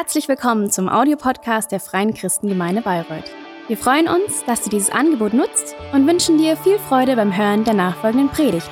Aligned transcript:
Herzlich 0.00 0.28
willkommen 0.28 0.70
zum 0.70 0.88
Audiopodcast 0.88 1.72
der 1.72 1.80
Freien 1.80 2.14
Christengemeinde 2.14 2.82
Bayreuth. 2.82 3.32
Wir 3.66 3.76
freuen 3.76 4.06
uns, 4.06 4.44
dass 4.44 4.62
du 4.62 4.70
dieses 4.70 4.90
Angebot 4.90 5.34
nutzt 5.34 5.74
und 5.92 6.06
wünschen 6.06 6.38
dir 6.38 6.56
viel 6.56 6.78
Freude 6.78 7.16
beim 7.16 7.36
Hören 7.36 7.64
der 7.64 7.74
nachfolgenden 7.74 8.28
Predigt. 8.28 8.70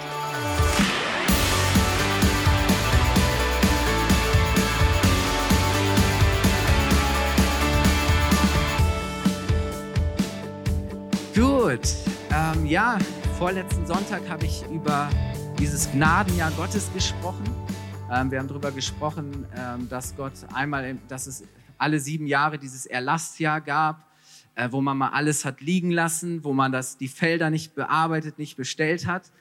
Gut, 11.34 11.80
ähm, 12.30 12.66
ja, 12.66 12.98
vorletzten 13.36 13.84
Sonntag 13.84 14.22
habe 14.28 14.46
ich 14.46 14.64
über 14.70 15.10
dieses 15.58 15.90
Gnadenjahr 15.90 16.52
Gottes 16.52 16.88
gesprochen. 16.94 17.65
Ähm, 18.08 18.30
wir 18.30 18.38
haben 18.38 18.46
darüber 18.46 18.70
gesprochen, 18.70 19.46
ähm, 19.56 19.88
dass 19.88 20.14
Gott 20.14 20.32
einmal, 20.54 20.96
dass 21.08 21.26
es 21.26 21.42
alle 21.76 21.98
sieben 21.98 22.28
Jahre 22.28 22.56
dieses 22.56 22.86
Erlassjahr 22.86 23.60
gab, 23.60 24.06
äh, 24.54 24.68
wo 24.70 24.80
man 24.80 24.96
mal 24.96 25.08
alles 25.08 25.44
hat 25.44 25.60
liegen 25.60 25.90
lassen, 25.90 26.44
wo 26.44 26.52
man 26.52 26.70
das, 26.70 26.96
die 26.98 27.08
Felder 27.08 27.50
nicht 27.50 27.74
bearbeitet, 27.74 28.38
nicht 28.38 28.56
bestellt 28.56 29.08
hat, 29.08 29.32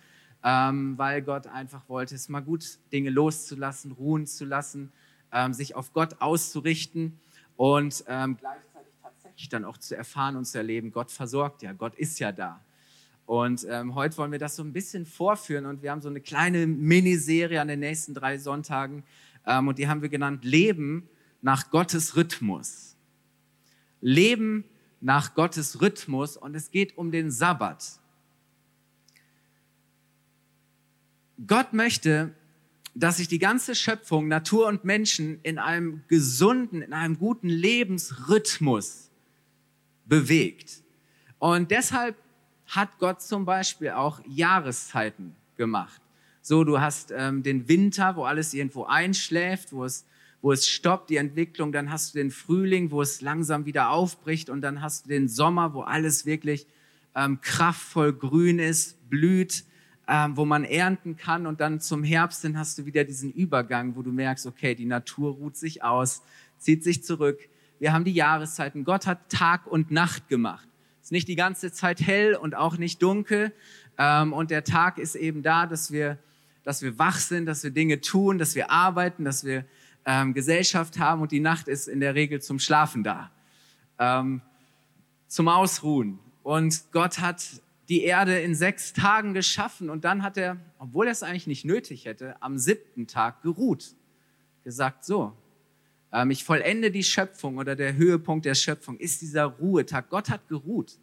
ähm, 0.43 0.97
weil 0.97 1.21
Gott 1.21 1.45
einfach 1.45 1.87
wollte, 1.87 2.15
es 2.15 2.27
mal 2.27 2.39
gut, 2.39 2.79
Dinge 2.91 3.11
loszulassen, 3.11 3.91
ruhen 3.91 4.25
zu 4.25 4.45
lassen, 4.45 4.91
ähm, 5.31 5.53
sich 5.53 5.75
auf 5.75 5.93
Gott 5.93 6.19
auszurichten 6.19 7.19
und 7.57 8.03
ähm, 8.07 8.35
gleichzeitig 8.39 8.93
tatsächlich 9.03 9.49
dann 9.49 9.63
auch 9.63 9.77
zu 9.77 9.95
erfahren 9.95 10.37
und 10.37 10.45
zu 10.45 10.57
erleben, 10.57 10.91
Gott 10.91 11.11
versorgt 11.11 11.61
ja, 11.61 11.71
Gott 11.73 11.93
ist 11.93 12.17
ja 12.17 12.31
da. 12.31 12.59
Und 13.25 13.65
ähm, 13.67 13.95
heute 13.95 14.17
wollen 14.17 14.31
wir 14.31 14.39
das 14.39 14.55
so 14.55 14.63
ein 14.63 14.71
bisschen 14.71 15.05
vorführen 15.05 15.65
und 15.65 15.81
wir 15.81 15.91
haben 15.91 16.01
so 16.01 16.09
eine 16.09 16.21
kleine 16.21 16.67
Miniserie 16.67 17.59
an 17.59 17.67
den 17.67 17.79
nächsten 17.79 18.13
drei 18.13 18.37
Sonntagen 18.37 19.03
ähm, 19.47 19.67
und 19.67 19.79
die 19.79 19.87
haben 19.87 20.01
wir 20.03 20.09
genannt 20.09 20.45
Leben 20.45 21.09
nach 21.41 21.71
Gottes 21.71 22.15
Rhythmus. 22.15 22.95
Leben 23.99 24.63
nach 25.01 25.33
Gottes 25.33 25.81
Rhythmus 25.81 26.37
und 26.37 26.55
es 26.55 26.69
geht 26.69 26.97
um 26.97 27.11
den 27.11 27.31
Sabbat. 27.31 27.99
Gott 31.47 31.73
möchte, 31.73 32.33
dass 32.93 33.17
sich 33.17 33.27
die 33.27 33.39
ganze 33.39 33.75
Schöpfung, 33.75 34.27
Natur 34.27 34.67
und 34.67 34.85
Menschen 34.85 35.39
in 35.41 35.59
einem 35.59 36.03
gesunden, 36.07 36.81
in 36.81 36.93
einem 36.93 37.17
guten 37.17 37.49
Lebensrhythmus 37.49 39.09
bewegt. 40.05 40.83
Und 41.39 41.71
deshalb 41.71 42.15
hat 42.67 42.97
Gott 42.99 43.21
zum 43.21 43.45
Beispiel 43.45 43.91
auch 43.91 44.19
Jahreszeiten 44.27 45.35
gemacht. 45.55 46.01
So, 46.41 46.63
du 46.63 46.79
hast 46.79 47.11
ähm, 47.15 47.43
den 47.43 47.67
Winter, 47.67 48.15
wo 48.15 48.23
alles 48.23 48.53
irgendwo 48.53 48.85
einschläft, 48.85 49.73
wo 49.73 49.83
es, 49.83 50.05
wo 50.41 50.51
es 50.51 50.67
stoppt, 50.67 51.09
die 51.09 51.17
Entwicklung. 51.17 51.71
Dann 51.71 51.91
hast 51.91 52.13
du 52.13 52.19
den 52.19 52.31
Frühling, 52.31 52.91
wo 52.91 53.01
es 53.01 53.21
langsam 53.21 53.65
wieder 53.65 53.89
aufbricht. 53.89 54.49
Und 54.49 54.61
dann 54.61 54.81
hast 54.81 55.05
du 55.05 55.09
den 55.09 55.27
Sommer, 55.27 55.73
wo 55.73 55.81
alles 55.81 56.25
wirklich 56.25 56.67
ähm, 57.15 57.41
kraftvoll 57.41 58.13
grün 58.13 58.59
ist, 58.59 59.09
blüht, 59.09 59.63
ähm, 60.07 60.37
wo 60.37 60.45
man 60.45 60.63
ernten 60.65 61.15
kann. 61.17 61.47
Und 61.47 61.61
dann 61.61 61.79
zum 61.79 62.03
Herbst, 62.03 62.43
dann 62.43 62.57
hast 62.59 62.77
du 62.77 62.85
wieder 62.85 63.03
diesen 63.03 63.31
Übergang, 63.31 63.95
wo 63.95 64.03
du 64.03 64.11
merkst, 64.11 64.45
okay, 64.45 64.75
die 64.75 64.85
Natur 64.85 65.33
ruht 65.33 65.57
sich 65.57 65.83
aus, 65.83 66.21
zieht 66.59 66.83
sich 66.83 67.03
zurück. 67.03 67.39
Wir 67.79 67.91
haben 67.91 68.05
die 68.05 68.13
Jahreszeiten. 68.13 68.83
Gott 68.83 69.07
hat 69.07 69.29
Tag 69.29 69.65
und 69.65 69.89
Nacht 69.89 70.29
gemacht 70.29 70.67
ist 71.05 71.11
nicht 71.11 71.27
die 71.27 71.35
ganze 71.35 71.71
Zeit 71.71 72.01
hell 72.01 72.33
und 72.33 72.55
auch 72.55 72.77
nicht 72.77 72.99
dunkel. 73.03 73.53
Ähm, 73.99 74.33
und 74.33 74.49
der 74.49 74.63
Tag 74.63 74.97
ist 74.97 75.13
eben 75.13 75.43
da, 75.43 75.67
dass 75.67 75.91
wir, 75.91 76.17
dass 76.63 76.81
wir 76.81 76.97
wach 76.97 77.17
sind, 77.17 77.45
dass 77.45 77.63
wir 77.63 77.69
Dinge 77.69 78.01
tun, 78.01 78.39
dass 78.39 78.55
wir 78.55 78.71
arbeiten, 78.71 79.23
dass 79.23 79.45
wir 79.45 79.65
ähm, 80.07 80.33
Gesellschaft 80.33 80.97
haben. 80.97 81.21
Und 81.21 81.31
die 81.31 81.41
Nacht 81.41 81.67
ist 81.67 81.87
in 81.87 81.99
der 81.99 82.15
Regel 82.15 82.41
zum 82.41 82.57
Schlafen 82.57 83.03
da, 83.03 83.29
ähm, 83.99 84.41
zum 85.27 85.47
Ausruhen. 85.47 86.17
Und 86.41 86.85
Gott 86.91 87.19
hat 87.19 87.61
die 87.87 88.01
Erde 88.01 88.39
in 88.39 88.55
sechs 88.55 88.91
Tagen 88.91 89.35
geschaffen 89.35 89.91
und 89.91 90.05
dann 90.05 90.23
hat 90.23 90.37
er, 90.37 90.57
obwohl 90.79 91.05
er 91.05 91.11
es 91.11 91.21
eigentlich 91.21 91.45
nicht 91.45 91.65
nötig 91.65 92.05
hätte, 92.05 92.41
am 92.41 92.57
siebten 92.57 93.05
Tag 93.05 93.43
geruht. 93.43 93.93
Gesagt, 94.63 95.05
so, 95.05 95.33
ähm, 96.15 96.31
ich 96.31 96.45
vollende 96.45 96.91
die 96.91 97.03
Schöpfung 97.03 97.57
oder 97.57 97.75
der 97.75 97.95
Höhepunkt 97.95 98.45
der 98.45 98.55
Schöpfung 98.55 98.97
ist 98.97 99.21
dieser 99.21 99.43
Ruhetag. 99.43 100.09
Gott 100.09 100.29
hat 100.29 100.47
geruht. 100.47 100.97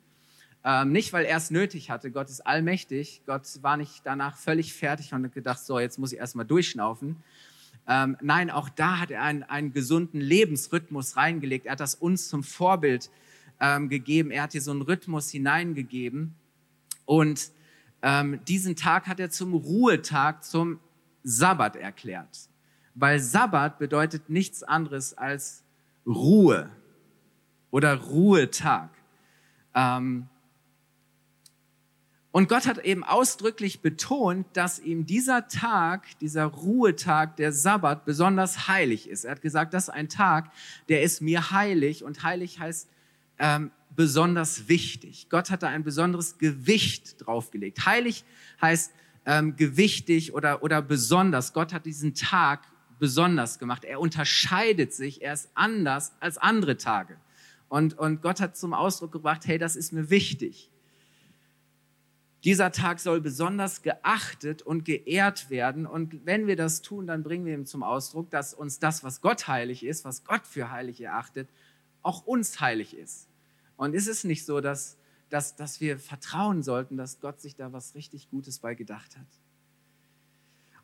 Ähm, 0.64 0.90
nicht, 0.92 1.12
weil 1.12 1.26
er 1.26 1.36
es 1.36 1.50
nötig 1.50 1.90
hatte. 1.90 2.10
Gott 2.10 2.30
ist 2.30 2.40
allmächtig. 2.40 3.20
Gott 3.26 3.42
war 3.60 3.76
nicht 3.76 4.00
danach 4.04 4.36
völlig 4.38 4.72
fertig 4.72 5.12
und 5.12 5.24
hat 5.24 5.34
gedacht, 5.34 5.58
so, 5.58 5.78
jetzt 5.78 5.98
muss 5.98 6.12
ich 6.12 6.18
erstmal 6.18 6.46
durchschnaufen. 6.46 7.16
Ähm, 7.86 8.16
nein, 8.22 8.50
auch 8.50 8.70
da 8.70 9.00
hat 9.00 9.10
er 9.10 9.22
einen, 9.22 9.42
einen 9.42 9.72
gesunden 9.72 10.20
Lebensrhythmus 10.20 11.16
reingelegt. 11.16 11.66
Er 11.66 11.72
hat 11.72 11.80
das 11.80 11.94
uns 11.94 12.28
zum 12.28 12.42
Vorbild 12.42 13.10
ähm, 13.60 13.90
gegeben. 13.90 14.30
Er 14.30 14.44
hat 14.44 14.52
hier 14.52 14.62
so 14.62 14.70
einen 14.70 14.82
Rhythmus 14.82 15.30
hineingegeben. 15.30 16.34
Und 17.04 17.50
ähm, 18.00 18.40
diesen 18.46 18.76
Tag 18.76 19.08
hat 19.08 19.20
er 19.20 19.30
zum 19.30 19.52
Ruhetag, 19.52 20.42
zum 20.44 20.78
Sabbat 21.22 21.76
erklärt 21.76 22.48
weil 22.94 23.20
Sabbat 23.20 23.78
bedeutet 23.78 24.28
nichts 24.28 24.62
anderes 24.62 25.16
als 25.16 25.64
Ruhe 26.06 26.70
oder 27.70 27.94
Ruhetag. 27.94 28.90
Ähm, 29.74 30.28
und 32.32 32.48
Gott 32.48 32.66
hat 32.66 32.78
eben 32.78 33.04
ausdrücklich 33.04 33.80
betont, 33.80 34.46
dass 34.54 34.78
ihm 34.78 35.04
dieser 35.04 35.48
Tag, 35.48 36.18
dieser 36.20 36.46
Ruhetag, 36.46 37.36
der 37.36 37.52
Sabbat, 37.52 38.06
besonders 38.06 38.68
heilig 38.68 39.08
ist. 39.08 39.24
Er 39.24 39.32
hat 39.32 39.42
gesagt, 39.42 39.74
das 39.74 39.84
ist 39.84 39.90
ein 39.90 40.08
Tag, 40.08 40.50
der 40.88 41.02
ist 41.02 41.20
mir 41.20 41.50
heilig 41.50 42.04
und 42.04 42.22
heilig 42.22 42.58
heißt 42.58 42.88
ähm, 43.38 43.70
besonders 43.94 44.68
wichtig. 44.68 45.28
Gott 45.28 45.50
hat 45.50 45.62
da 45.62 45.68
ein 45.68 45.84
besonderes 45.84 46.38
Gewicht 46.38 47.16
draufgelegt. 47.18 47.84
Heilig 47.84 48.24
heißt 48.62 48.92
ähm, 49.26 49.56
gewichtig 49.56 50.32
oder, 50.32 50.62
oder 50.62 50.80
besonders. 50.80 51.52
Gott 51.52 51.74
hat 51.74 51.84
diesen 51.84 52.14
Tag 52.14 52.66
besonders 53.02 53.58
gemacht. 53.58 53.84
Er 53.84 53.98
unterscheidet 53.98 54.94
sich, 54.94 55.22
er 55.22 55.32
ist 55.32 55.50
anders 55.54 56.12
als 56.20 56.38
andere 56.38 56.76
Tage. 56.76 57.16
Und, 57.68 57.98
und 57.98 58.22
Gott 58.22 58.40
hat 58.40 58.56
zum 58.56 58.72
Ausdruck 58.72 59.10
gebracht, 59.10 59.44
hey, 59.44 59.58
das 59.58 59.74
ist 59.74 59.92
mir 59.92 60.08
wichtig. 60.08 60.70
Dieser 62.44 62.70
Tag 62.70 63.00
soll 63.00 63.20
besonders 63.20 63.82
geachtet 63.82 64.62
und 64.62 64.84
geehrt 64.84 65.50
werden. 65.50 65.84
Und 65.84 66.24
wenn 66.24 66.46
wir 66.46 66.54
das 66.54 66.80
tun, 66.80 67.08
dann 67.08 67.24
bringen 67.24 67.44
wir 67.44 67.54
ihm 67.54 67.66
zum 67.66 67.82
Ausdruck, 67.82 68.30
dass 68.30 68.54
uns 68.54 68.78
das, 68.78 69.02
was 69.02 69.20
Gott 69.20 69.48
heilig 69.48 69.84
ist, 69.84 70.04
was 70.04 70.22
Gott 70.22 70.46
für 70.46 70.70
heilig 70.70 71.00
erachtet, 71.00 71.48
auch 72.02 72.24
uns 72.24 72.60
heilig 72.60 72.96
ist. 72.96 73.26
Und 73.76 73.94
ist 73.96 74.06
es 74.06 74.22
nicht 74.22 74.46
so, 74.46 74.60
dass, 74.60 74.96
dass, 75.28 75.56
dass 75.56 75.80
wir 75.80 75.98
vertrauen 75.98 76.62
sollten, 76.62 76.96
dass 76.96 77.18
Gott 77.18 77.40
sich 77.40 77.56
da 77.56 77.72
was 77.72 77.96
richtig 77.96 78.30
Gutes 78.30 78.60
bei 78.60 78.76
gedacht 78.76 79.18
hat? 79.18 79.41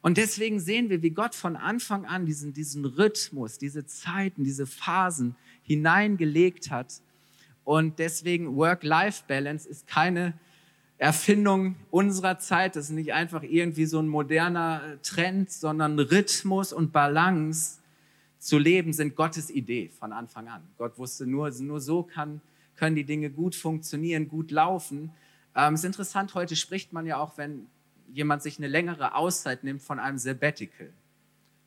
Und 0.00 0.16
deswegen 0.16 0.60
sehen 0.60 0.90
wir, 0.90 1.02
wie 1.02 1.10
Gott 1.10 1.34
von 1.34 1.56
Anfang 1.56 2.06
an 2.06 2.24
diesen, 2.24 2.52
diesen 2.52 2.84
Rhythmus, 2.84 3.58
diese 3.58 3.84
Zeiten, 3.86 4.44
diese 4.44 4.66
Phasen 4.66 5.34
hineingelegt 5.62 6.70
hat. 6.70 7.02
Und 7.64 7.98
deswegen 7.98 8.56
Work-Life-Balance 8.56 9.68
ist 9.68 9.86
keine 9.86 10.34
Erfindung 10.98 11.76
unserer 11.90 12.38
Zeit. 12.38 12.76
Das 12.76 12.86
ist 12.86 12.90
nicht 12.90 13.12
einfach 13.12 13.42
irgendwie 13.42 13.86
so 13.86 14.00
ein 14.00 14.08
moderner 14.08 14.82
äh, 14.84 14.96
Trend, 14.98 15.50
sondern 15.50 15.98
Rhythmus 15.98 16.72
und 16.72 16.92
Balance 16.92 17.78
zu 18.38 18.58
leben 18.58 18.92
sind 18.92 19.16
Gottes 19.16 19.50
Idee 19.50 19.90
von 19.98 20.12
Anfang 20.12 20.48
an. 20.48 20.62
Gott 20.76 20.98
wusste 20.98 21.26
nur, 21.26 21.50
nur 21.60 21.80
so 21.80 22.02
kann, 22.02 22.40
können 22.76 22.96
die 22.96 23.04
Dinge 23.04 23.30
gut 23.30 23.54
funktionieren, 23.54 24.28
gut 24.28 24.50
laufen. 24.50 25.10
Ähm, 25.54 25.74
es 25.74 25.80
ist 25.80 25.86
interessant, 25.86 26.34
heute 26.34 26.56
spricht 26.56 26.92
man 26.92 27.06
ja 27.06 27.18
auch, 27.18 27.36
wenn 27.36 27.66
jemand 28.12 28.42
sich 28.42 28.58
eine 28.58 28.68
längere 28.68 29.14
Auszeit 29.14 29.64
nimmt 29.64 29.82
von 29.82 29.98
einem 29.98 30.18
Sabbatical. 30.18 30.92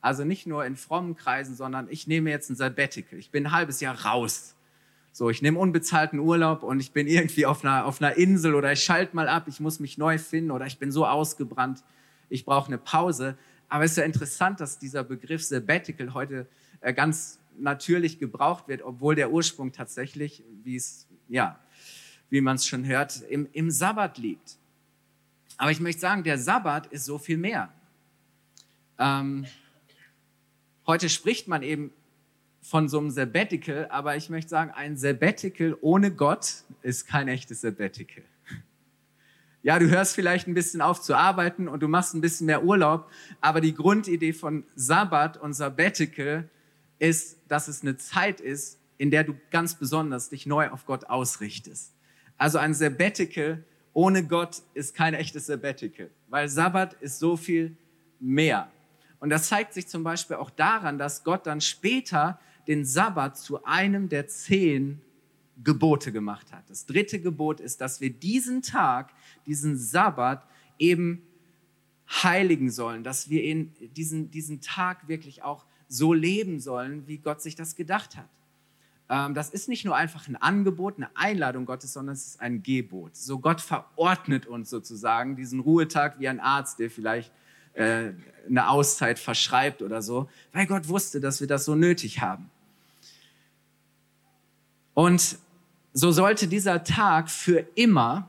Also 0.00 0.24
nicht 0.24 0.46
nur 0.46 0.64
in 0.64 0.76
frommen 0.76 1.14
Kreisen, 1.14 1.54
sondern 1.54 1.88
ich 1.88 2.06
nehme 2.06 2.30
jetzt 2.30 2.50
ein 2.50 2.56
Sabbatical. 2.56 3.18
Ich 3.18 3.30
bin 3.30 3.46
ein 3.46 3.52
halbes 3.52 3.80
Jahr 3.80 4.04
raus. 4.04 4.56
So, 5.12 5.30
ich 5.30 5.42
nehme 5.42 5.58
unbezahlten 5.58 6.18
Urlaub 6.18 6.62
und 6.62 6.80
ich 6.80 6.92
bin 6.92 7.06
irgendwie 7.06 7.46
auf 7.46 7.64
einer, 7.64 7.84
auf 7.84 8.00
einer 8.00 8.16
Insel 8.16 8.54
oder 8.54 8.72
ich 8.72 8.82
schalte 8.82 9.14
mal 9.14 9.28
ab, 9.28 9.44
ich 9.46 9.60
muss 9.60 9.78
mich 9.78 9.98
neu 9.98 10.18
finden 10.18 10.50
oder 10.50 10.66
ich 10.66 10.78
bin 10.78 10.90
so 10.90 11.06
ausgebrannt, 11.06 11.84
ich 12.30 12.44
brauche 12.44 12.68
eine 12.68 12.78
Pause. 12.78 13.36
Aber 13.68 13.84
es 13.84 13.92
ist 13.92 13.98
ja 13.98 14.04
interessant, 14.04 14.58
dass 14.60 14.78
dieser 14.78 15.04
Begriff 15.04 15.44
Sabbatical 15.44 16.14
heute 16.14 16.46
äh, 16.80 16.94
ganz 16.94 17.38
natürlich 17.58 18.18
gebraucht 18.18 18.68
wird, 18.68 18.82
obwohl 18.82 19.14
der 19.14 19.30
Ursprung 19.30 19.72
tatsächlich, 19.72 20.42
wie 20.64 20.76
es, 20.76 21.06
ja, 21.28 21.60
wie 22.30 22.40
man 22.40 22.56
es 22.56 22.66
schon 22.66 22.86
hört, 22.86 23.22
im, 23.28 23.46
im 23.52 23.70
Sabbat 23.70 24.18
liegt. 24.18 24.56
Aber 25.56 25.70
ich 25.70 25.80
möchte 25.80 26.00
sagen, 26.00 26.24
der 26.24 26.38
Sabbat 26.38 26.86
ist 26.86 27.04
so 27.04 27.18
viel 27.18 27.36
mehr. 27.36 27.72
Ähm, 28.98 29.46
heute 30.86 31.08
spricht 31.08 31.48
man 31.48 31.62
eben 31.62 31.92
von 32.60 32.88
so 32.88 32.98
einem 32.98 33.10
Sabbatical, 33.10 33.88
aber 33.90 34.16
ich 34.16 34.30
möchte 34.30 34.50
sagen, 34.50 34.70
ein 34.70 34.96
Sabbatical 34.96 35.76
ohne 35.80 36.12
Gott 36.12 36.64
ist 36.82 37.06
kein 37.06 37.28
echtes 37.28 37.60
Sabbatical. 37.60 38.24
Ja, 39.64 39.78
du 39.78 39.88
hörst 39.88 40.14
vielleicht 40.14 40.48
ein 40.48 40.54
bisschen 40.54 40.80
auf 40.80 41.00
zu 41.00 41.14
arbeiten 41.14 41.68
und 41.68 41.80
du 41.80 41.88
machst 41.88 42.14
ein 42.14 42.20
bisschen 42.20 42.46
mehr 42.46 42.64
Urlaub, 42.64 43.10
aber 43.40 43.60
die 43.60 43.74
Grundidee 43.74 44.32
von 44.32 44.64
Sabbat 44.74 45.36
und 45.36 45.54
Sabbatical 45.54 46.48
ist, 46.98 47.38
dass 47.48 47.68
es 47.68 47.82
eine 47.82 47.96
Zeit 47.96 48.40
ist, 48.40 48.78
in 48.98 49.10
der 49.10 49.24
du 49.24 49.34
ganz 49.50 49.74
besonders 49.76 50.30
dich 50.30 50.46
neu 50.46 50.68
auf 50.70 50.86
Gott 50.86 51.04
ausrichtest. 51.04 51.92
Also 52.38 52.58
ein 52.58 52.74
Sabbatical 52.74 53.64
ohne 53.94 54.26
Gott 54.26 54.62
ist 54.74 54.94
kein 54.94 55.14
echtes 55.14 55.46
Sabbatical, 55.46 56.10
weil 56.28 56.48
Sabbat 56.48 56.94
ist 56.94 57.18
so 57.18 57.36
viel 57.36 57.76
mehr. 58.20 58.70
Und 59.20 59.30
das 59.30 59.48
zeigt 59.48 59.74
sich 59.74 59.86
zum 59.86 60.02
Beispiel 60.02 60.36
auch 60.36 60.50
daran, 60.50 60.98
dass 60.98 61.24
Gott 61.24 61.46
dann 61.46 61.60
später 61.60 62.40
den 62.66 62.84
Sabbat 62.84 63.36
zu 63.36 63.64
einem 63.64 64.08
der 64.08 64.28
zehn 64.28 65.00
Gebote 65.62 66.12
gemacht 66.12 66.52
hat. 66.52 66.68
Das 66.68 66.86
dritte 66.86 67.20
Gebot 67.20 67.60
ist, 67.60 67.80
dass 67.80 68.00
wir 68.00 68.10
diesen 68.10 68.62
Tag, 68.62 69.12
diesen 69.46 69.76
Sabbat 69.76 70.46
eben 70.78 71.22
heiligen 72.08 72.70
sollen, 72.70 73.04
dass 73.04 73.30
wir 73.30 73.42
in 73.44 73.72
diesen, 73.96 74.30
diesen 74.30 74.60
Tag 74.60 75.08
wirklich 75.08 75.42
auch 75.42 75.64
so 75.88 76.12
leben 76.12 76.58
sollen, 76.58 77.06
wie 77.06 77.18
Gott 77.18 77.42
sich 77.42 77.54
das 77.54 77.76
gedacht 77.76 78.16
hat. 78.16 78.28
Ähm, 79.08 79.34
das 79.34 79.50
ist 79.50 79.68
nicht 79.68 79.84
nur 79.84 79.96
einfach 79.96 80.28
ein 80.28 80.36
Angebot, 80.36 80.96
eine 80.96 81.10
Einladung 81.14 81.66
Gottes, 81.66 81.92
sondern 81.92 82.14
es 82.14 82.26
ist 82.26 82.40
ein 82.40 82.62
Gebot. 82.62 83.16
So 83.16 83.38
Gott 83.38 83.60
verordnet 83.60 84.46
uns 84.46 84.70
sozusagen 84.70 85.36
diesen 85.36 85.60
Ruhetag 85.60 86.18
wie 86.18 86.28
ein 86.28 86.40
Arzt, 86.40 86.78
der 86.78 86.90
vielleicht 86.90 87.32
äh, 87.74 88.12
eine 88.48 88.68
Auszeit 88.68 89.18
verschreibt 89.18 89.82
oder 89.82 90.02
so, 90.02 90.28
weil 90.52 90.66
Gott 90.66 90.88
wusste, 90.88 91.20
dass 91.20 91.40
wir 91.40 91.46
das 91.46 91.64
so 91.64 91.74
nötig 91.74 92.20
haben. 92.20 92.50
Und 94.94 95.38
so 95.94 96.10
sollte 96.12 96.48
dieser 96.48 96.84
Tag 96.84 97.30
für 97.30 97.66
immer 97.74 98.28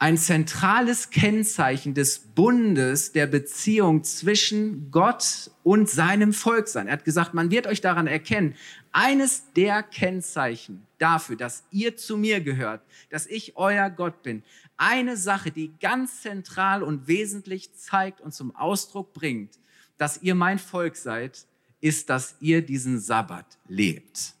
ein 0.00 0.16
zentrales 0.16 1.10
Kennzeichen 1.10 1.92
des 1.92 2.20
Bundes 2.20 3.12
der 3.12 3.26
Beziehung 3.26 4.02
zwischen 4.02 4.90
Gott 4.90 5.50
und 5.62 5.90
seinem 5.90 6.32
Volk 6.32 6.68
sein. 6.68 6.86
Er 6.86 6.94
hat 6.94 7.04
gesagt, 7.04 7.34
man 7.34 7.50
wird 7.50 7.66
euch 7.66 7.82
daran 7.82 8.06
erkennen, 8.06 8.54
eines 8.92 9.52
der 9.52 9.82
Kennzeichen 9.82 10.86
dafür, 10.96 11.36
dass 11.36 11.64
ihr 11.70 11.98
zu 11.98 12.16
mir 12.16 12.40
gehört, 12.40 12.80
dass 13.10 13.26
ich 13.26 13.58
euer 13.58 13.90
Gott 13.90 14.22
bin, 14.22 14.42
eine 14.78 15.18
Sache, 15.18 15.50
die 15.50 15.70
ganz 15.80 16.22
zentral 16.22 16.82
und 16.82 17.06
wesentlich 17.06 17.74
zeigt 17.74 18.22
und 18.22 18.32
zum 18.32 18.56
Ausdruck 18.56 19.12
bringt, 19.12 19.58
dass 19.98 20.22
ihr 20.22 20.34
mein 20.34 20.58
Volk 20.58 20.96
seid, 20.96 21.44
ist, 21.82 22.08
dass 22.08 22.36
ihr 22.40 22.62
diesen 22.62 22.98
Sabbat 22.98 23.58
lebt. 23.68 24.32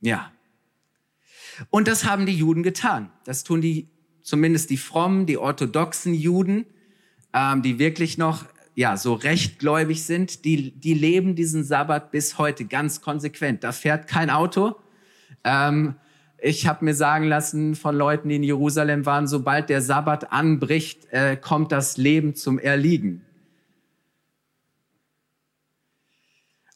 Ja, 0.00 0.32
und 1.68 1.88
das 1.88 2.04
haben 2.04 2.26
die 2.26 2.34
Juden 2.34 2.62
getan. 2.62 3.10
Das 3.24 3.44
tun 3.44 3.60
die, 3.60 3.88
zumindest 4.22 4.70
die 4.70 4.76
frommen, 4.78 5.26
die 5.26 5.36
orthodoxen 5.36 6.14
Juden, 6.14 6.64
ähm, 7.34 7.62
die 7.62 7.78
wirklich 7.78 8.16
noch 8.16 8.46
ja, 8.74 8.96
so 8.96 9.14
rechtgläubig 9.14 10.04
sind, 10.04 10.44
die, 10.44 10.70
die 10.72 10.94
leben 10.94 11.34
diesen 11.34 11.64
Sabbat 11.64 12.10
bis 12.12 12.38
heute 12.38 12.64
ganz 12.64 13.02
konsequent. 13.02 13.62
Da 13.64 13.72
fährt 13.72 14.06
kein 14.06 14.30
Auto. 14.30 14.76
Ähm, 15.44 15.96
ich 16.38 16.66
habe 16.66 16.84
mir 16.84 16.94
sagen 16.94 17.26
lassen 17.26 17.74
von 17.74 17.94
Leuten, 17.94 18.30
die 18.30 18.36
in 18.36 18.42
Jerusalem 18.42 19.04
waren, 19.04 19.26
sobald 19.26 19.68
der 19.68 19.82
Sabbat 19.82 20.32
anbricht, 20.32 21.12
äh, 21.12 21.36
kommt 21.36 21.72
das 21.72 21.98
Leben 21.98 22.34
zum 22.34 22.58
Erliegen. 22.58 23.22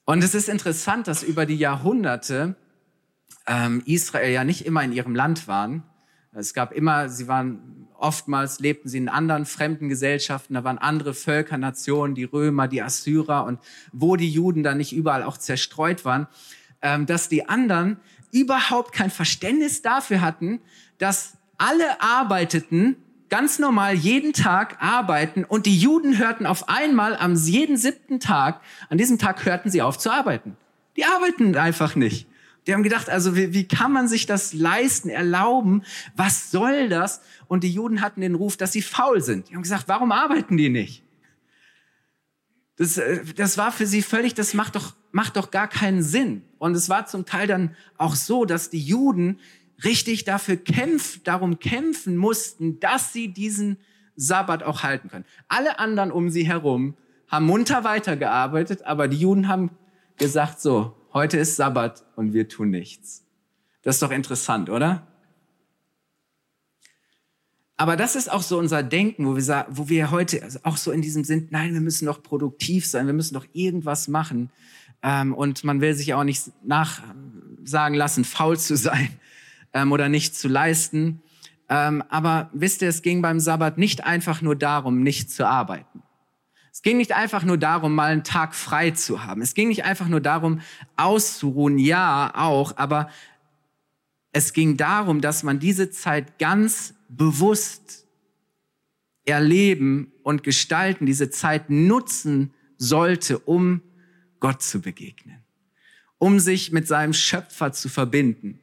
Und 0.04 0.22
es 0.22 0.34
ist 0.34 0.50
interessant, 0.50 1.08
dass 1.08 1.22
über 1.22 1.46
die 1.46 1.56
Jahrhunderte 1.56 2.56
ähm, 3.46 3.82
Israel 3.86 4.32
ja 4.32 4.44
nicht 4.44 4.66
immer 4.66 4.82
in 4.82 4.92
ihrem 4.92 5.14
Land 5.14 5.48
waren. 5.48 5.82
Es 6.32 6.54
gab 6.54 6.72
immer, 6.72 7.08
sie 7.08 7.28
waren 7.28 7.84
oftmals 7.96 8.58
lebten 8.60 8.88
sie 8.88 8.98
in 8.98 9.08
anderen 9.08 9.46
fremden 9.46 9.88
Gesellschaften, 9.88 10.54
da 10.54 10.64
waren 10.64 10.78
andere 10.78 11.14
Völker, 11.14 11.56
Nationen, 11.58 12.14
die 12.14 12.24
Römer, 12.24 12.68
die 12.68 12.82
Assyrer 12.82 13.44
und 13.44 13.60
wo 13.92 14.16
die 14.16 14.30
Juden 14.30 14.62
dann 14.62 14.78
nicht 14.78 14.92
überall 14.92 15.22
auch 15.22 15.38
zerstreut 15.38 16.04
waren, 16.04 16.26
ähm, 16.82 17.06
dass 17.06 17.28
die 17.28 17.48
anderen 17.48 17.98
überhaupt 18.30 18.92
kein 18.92 19.10
Verständnis 19.10 19.80
dafür 19.80 20.20
hatten, 20.20 20.60
dass 20.98 21.38
alle 21.56 22.00
arbeiteten, 22.00 22.96
ganz 23.30 23.58
normal 23.58 23.94
jeden 23.94 24.32
Tag 24.32 24.76
arbeiten 24.80 25.44
und 25.44 25.66
die 25.66 25.76
Juden 25.76 26.18
hörten 26.18 26.46
auf 26.46 26.68
einmal 26.68 27.16
am 27.16 27.34
jeden 27.34 27.76
siebten 27.76 28.20
Tag, 28.20 28.60
an 28.90 28.98
diesem 28.98 29.18
Tag 29.18 29.44
hörten 29.44 29.70
sie 29.70 29.82
auf 29.82 29.98
zu 29.98 30.10
arbeiten. 30.10 30.56
Die 30.96 31.04
arbeiten 31.04 31.56
einfach 31.56 31.96
nicht. 31.96 32.28
Die 32.66 32.72
haben 32.72 32.82
gedacht, 32.82 33.10
also 33.10 33.36
wie, 33.36 33.52
wie 33.52 33.68
kann 33.68 33.92
man 33.92 34.08
sich 34.08 34.26
das 34.26 34.52
leisten, 34.54 35.10
erlauben? 35.10 35.82
Was 36.16 36.50
soll 36.50 36.88
das? 36.88 37.20
Und 37.46 37.62
die 37.62 37.70
Juden 37.70 38.00
hatten 38.00 38.22
den 38.22 38.34
Ruf, 38.34 38.56
dass 38.56 38.72
sie 38.72 38.82
faul 38.82 39.20
sind. 39.20 39.50
Die 39.50 39.54
haben 39.54 39.62
gesagt, 39.62 39.88
warum 39.88 40.12
arbeiten 40.12 40.56
die 40.56 40.70
nicht? 40.70 41.02
Das, 42.76 42.96
äh, 42.96 43.22
das 43.36 43.58
war 43.58 43.70
für 43.70 43.86
sie 43.86 44.02
völlig, 44.02 44.34
das 44.34 44.54
macht 44.54 44.76
doch, 44.76 44.94
macht 45.12 45.36
doch 45.36 45.50
gar 45.50 45.68
keinen 45.68 46.02
Sinn. 46.02 46.42
Und 46.58 46.74
es 46.74 46.88
war 46.88 47.06
zum 47.06 47.26
Teil 47.26 47.46
dann 47.46 47.76
auch 47.98 48.14
so, 48.14 48.44
dass 48.44 48.70
die 48.70 48.80
Juden 48.80 49.38
richtig 49.84 50.24
dafür 50.24 50.56
kämpf, 50.56 51.22
darum 51.22 51.58
kämpfen 51.58 52.16
mussten, 52.16 52.80
dass 52.80 53.12
sie 53.12 53.28
diesen 53.28 53.78
Sabbat 54.16 54.62
auch 54.62 54.82
halten 54.82 55.08
können. 55.08 55.24
Alle 55.48 55.78
anderen 55.78 56.10
um 56.10 56.30
sie 56.30 56.46
herum 56.46 56.96
haben 57.28 57.46
munter 57.46 57.84
weitergearbeitet, 57.84 58.82
aber 58.84 59.08
die 59.08 59.18
Juden 59.18 59.48
haben 59.48 59.70
gesagt, 60.16 60.60
so, 60.60 60.94
heute 61.14 61.38
ist 61.38 61.56
Sabbat 61.56 62.04
und 62.16 62.34
wir 62.34 62.48
tun 62.48 62.70
nichts. 62.70 63.24
Das 63.82 63.96
ist 63.96 64.02
doch 64.02 64.10
interessant, 64.10 64.68
oder? 64.68 65.06
Aber 67.76 67.96
das 67.96 68.14
ist 68.14 68.30
auch 68.30 68.42
so 68.42 68.58
unser 68.58 68.82
Denken, 68.82 69.26
wo 69.26 69.36
wir, 69.36 69.66
wo 69.68 69.88
wir 69.88 70.10
heute 70.10 70.46
auch 70.62 70.76
so 70.76 70.92
in 70.92 71.02
diesem 71.02 71.24
Sinn, 71.24 71.48
nein, 71.50 71.74
wir 71.74 71.80
müssen 71.80 72.06
doch 72.06 72.22
produktiv 72.22 72.86
sein, 72.86 73.06
wir 73.06 73.14
müssen 73.14 73.34
doch 73.34 73.46
irgendwas 73.52 74.06
machen. 74.06 74.50
Ähm, 75.02 75.34
und 75.34 75.64
man 75.64 75.80
will 75.80 75.94
sich 75.94 76.14
auch 76.14 76.24
nicht 76.24 76.52
nachsagen 76.64 77.96
lassen, 77.96 78.24
faul 78.24 78.58
zu 78.58 78.76
sein 78.76 79.08
ähm, 79.72 79.90
oder 79.90 80.08
nicht 80.08 80.36
zu 80.36 80.48
leisten. 80.48 81.20
Ähm, 81.68 82.04
aber 82.10 82.48
wisst 82.52 82.80
ihr, 82.82 82.88
es 82.88 83.02
ging 83.02 83.22
beim 83.22 83.40
Sabbat 83.40 83.76
nicht 83.76 84.04
einfach 84.04 84.40
nur 84.40 84.54
darum, 84.54 85.02
nicht 85.02 85.30
zu 85.30 85.46
arbeiten. 85.46 86.03
Es 86.74 86.82
ging 86.82 86.96
nicht 86.96 87.12
einfach 87.12 87.44
nur 87.44 87.56
darum, 87.56 87.94
mal 87.94 88.10
einen 88.10 88.24
Tag 88.24 88.52
frei 88.52 88.90
zu 88.90 89.22
haben. 89.22 89.42
Es 89.42 89.54
ging 89.54 89.68
nicht 89.68 89.84
einfach 89.84 90.08
nur 90.08 90.20
darum, 90.20 90.60
auszuruhen, 90.96 91.78
ja, 91.78 92.32
auch, 92.34 92.76
aber 92.76 93.08
es 94.32 94.52
ging 94.52 94.76
darum, 94.76 95.20
dass 95.20 95.44
man 95.44 95.60
diese 95.60 95.92
Zeit 95.92 96.40
ganz 96.40 96.94
bewusst 97.08 98.08
erleben 99.24 100.10
und 100.24 100.42
gestalten, 100.42 101.06
diese 101.06 101.30
Zeit 101.30 101.70
nutzen 101.70 102.52
sollte, 102.76 103.38
um 103.38 103.80
Gott 104.40 104.60
zu 104.60 104.80
begegnen, 104.80 105.44
um 106.18 106.40
sich 106.40 106.72
mit 106.72 106.88
seinem 106.88 107.12
Schöpfer 107.12 107.70
zu 107.70 107.88
verbinden, 107.88 108.58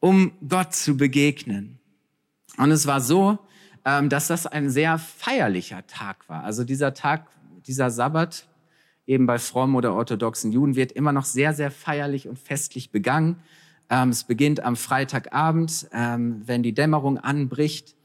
um 0.00 0.32
Gott 0.46 0.74
zu 0.74 0.98
begegnen. 0.98 1.78
Und 2.58 2.72
es 2.72 2.86
war 2.86 3.00
so, 3.00 3.38
dass 4.08 4.28
das 4.28 4.46
ein 4.46 4.70
sehr 4.70 4.98
feierlicher 4.98 5.86
Tag 5.86 6.28
war. 6.28 6.44
Also 6.44 6.64
dieser 6.64 6.94
Tag, 6.94 7.26
dieser 7.66 7.90
Sabbat, 7.90 8.46
eben 9.06 9.26
bei 9.26 9.38
frommen 9.38 9.76
oder 9.76 9.94
orthodoxen 9.94 10.52
Juden, 10.52 10.76
wird 10.76 10.92
immer 10.92 11.12
noch 11.12 11.24
sehr, 11.24 11.54
sehr 11.54 11.70
feierlich 11.70 12.28
und 12.28 12.38
festlich 12.38 12.90
begangen. 12.90 13.36
Ähm, 13.88 14.10
es 14.10 14.24
beginnt 14.24 14.60
am 14.60 14.76
Freitagabend, 14.76 15.88
ähm, 15.92 16.42
wenn 16.44 16.62
die 16.62 16.74
Dämmerung 16.74 17.18
anbricht. 17.18 17.96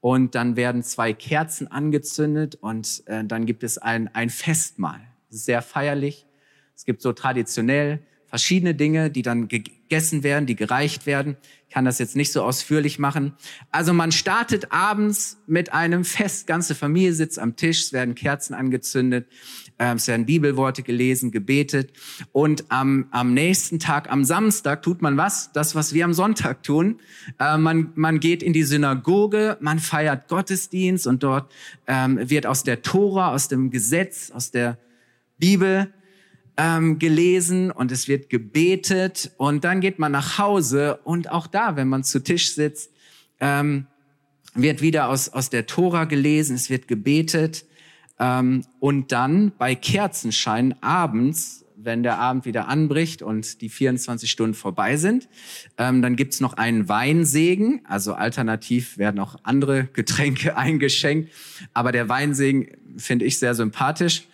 Und 0.00 0.34
dann 0.34 0.56
werden 0.56 0.82
zwei 0.82 1.12
Kerzen 1.12 1.68
angezündet 1.68 2.56
und 2.56 3.02
äh, 3.06 3.24
dann 3.24 3.46
gibt 3.46 3.62
es 3.62 3.78
ein, 3.78 4.12
ein 4.14 4.30
Festmahl. 4.30 5.00
Sehr 5.28 5.62
feierlich. 5.62 6.26
Es 6.74 6.84
gibt 6.84 7.02
so 7.02 7.12
traditionell 7.12 8.00
verschiedene 8.32 8.74
Dinge, 8.74 9.10
die 9.10 9.20
dann 9.20 9.46
gegessen 9.46 10.22
werden, 10.22 10.46
die 10.46 10.56
gereicht 10.56 11.04
werden. 11.04 11.36
Ich 11.68 11.74
kann 11.74 11.84
das 11.84 11.98
jetzt 11.98 12.16
nicht 12.16 12.32
so 12.32 12.42
ausführlich 12.42 12.98
machen. 12.98 13.34
Also 13.70 13.92
man 13.92 14.10
startet 14.10 14.72
abends 14.72 15.36
mit 15.46 15.74
einem 15.74 16.02
Fest. 16.02 16.46
Ganze 16.46 16.74
Familie 16.74 17.12
sitzt 17.12 17.38
am 17.38 17.56
Tisch, 17.56 17.82
es 17.82 17.92
werden 17.92 18.14
Kerzen 18.14 18.54
angezündet, 18.54 19.28
äh, 19.76 19.94
es 19.94 20.08
werden 20.08 20.24
Bibelworte 20.24 20.82
gelesen, 20.82 21.30
gebetet. 21.30 21.92
Und 22.32 22.64
am, 22.70 23.08
am 23.10 23.34
nächsten 23.34 23.78
Tag, 23.78 24.10
am 24.10 24.24
Samstag, 24.24 24.80
tut 24.80 25.02
man 25.02 25.18
was? 25.18 25.52
Das, 25.52 25.74
was 25.74 25.92
wir 25.92 26.06
am 26.06 26.14
Sonntag 26.14 26.62
tun. 26.62 27.00
Äh, 27.38 27.58
man, 27.58 27.92
man 27.96 28.18
geht 28.18 28.42
in 28.42 28.54
die 28.54 28.62
Synagoge, 28.62 29.58
man 29.60 29.78
feiert 29.78 30.28
Gottesdienst 30.28 31.06
und 31.06 31.22
dort 31.22 31.52
ähm, 31.86 32.18
wird 32.30 32.46
aus 32.46 32.62
der 32.62 32.80
Tora, 32.80 33.34
aus 33.34 33.48
dem 33.48 33.70
Gesetz, 33.70 34.30
aus 34.30 34.50
der 34.50 34.78
Bibel 35.36 35.92
ähm, 36.56 36.98
gelesen 36.98 37.70
und 37.70 37.92
es 37.92 38.08
wird 38.08 38.28
gebetet 38.28 39.32
und 39.38 39.64
dann 39.64 39.80
geht 39.80 39.98
man 39.98 40.12
nach 40.12 40.38
Hause 40.38 41.00
und 41.04 41.30
auch 41.30 41.46
da, 41.46 41.76
wenn 41.76 41.88
man 41.88 42.04
zu 42.04 42.22
Tisch 42.22 42.54
sitzt, 42.54 42.90
ähm, 43.40 43.86
wird 44.54 44.82
wieder 44.82 45.08
aus, 45.08 45.30
aus 45.30 45.48
der 45.48 45.66
Tora 45.66 46.04
gelesen, 46.04 46.56
es 46.56 46.68
wird 46.68 46.88
gebetet 46.88 47.64
ähm, 48.18 48.64
und 48.80 49.12
dann 49.12 49.52
bei 49.56 49.74
Kerzenschein 49.74 50.74
abends, 50.82 51.64
wenn 51.76 52.02
der 52.02 52.18
Abend 52.18 52.44
wieder 52.44 52.68
anbricht 52.68 53.22
und 53.22 53.60
die 53.60 53.68
24 53.68 54.30
Stunden 54.30 54.54
vorbei 54.54 54.96
sind, 54.96 55.28
ähm, 55.78 56.02
dann 56.02 56.16
gibt's 56.16 56.40
noch 56.40 56.52
einen 56.52 56.88
Weinsegen, 56.88 57.80
also 57.86 58.12
alternativ 58.12 58.98
werden 58.98 59.18
auch 59.20 59.36
andere 59.42 59.84
Getränke 59.92 60.56
eingeschenkt, 60.56 61.32
aber 61.72 61.92
der 61.92 62.08
Weinsegen 62.10 62.68
finde 62.98 63.24
ich 63.24 63.38
sehr 63.38 63.54
sympathisch 63.54 64.28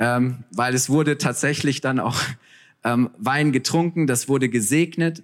ähm, 0.00 0.44
weil 0.50 0.74
es 0.74 0.88
wurde 0.88 1.18
tatsächlich 1.18 1.80
dann 1.80 2.00
auch 2.00 2.20
ähm, 2.84 3.10
Wein 3.18 3.52
getrunken, 3.52 4.08
das 4.08 4.28
wurde 4.28 4.48
gesegnet, 4.48 5.22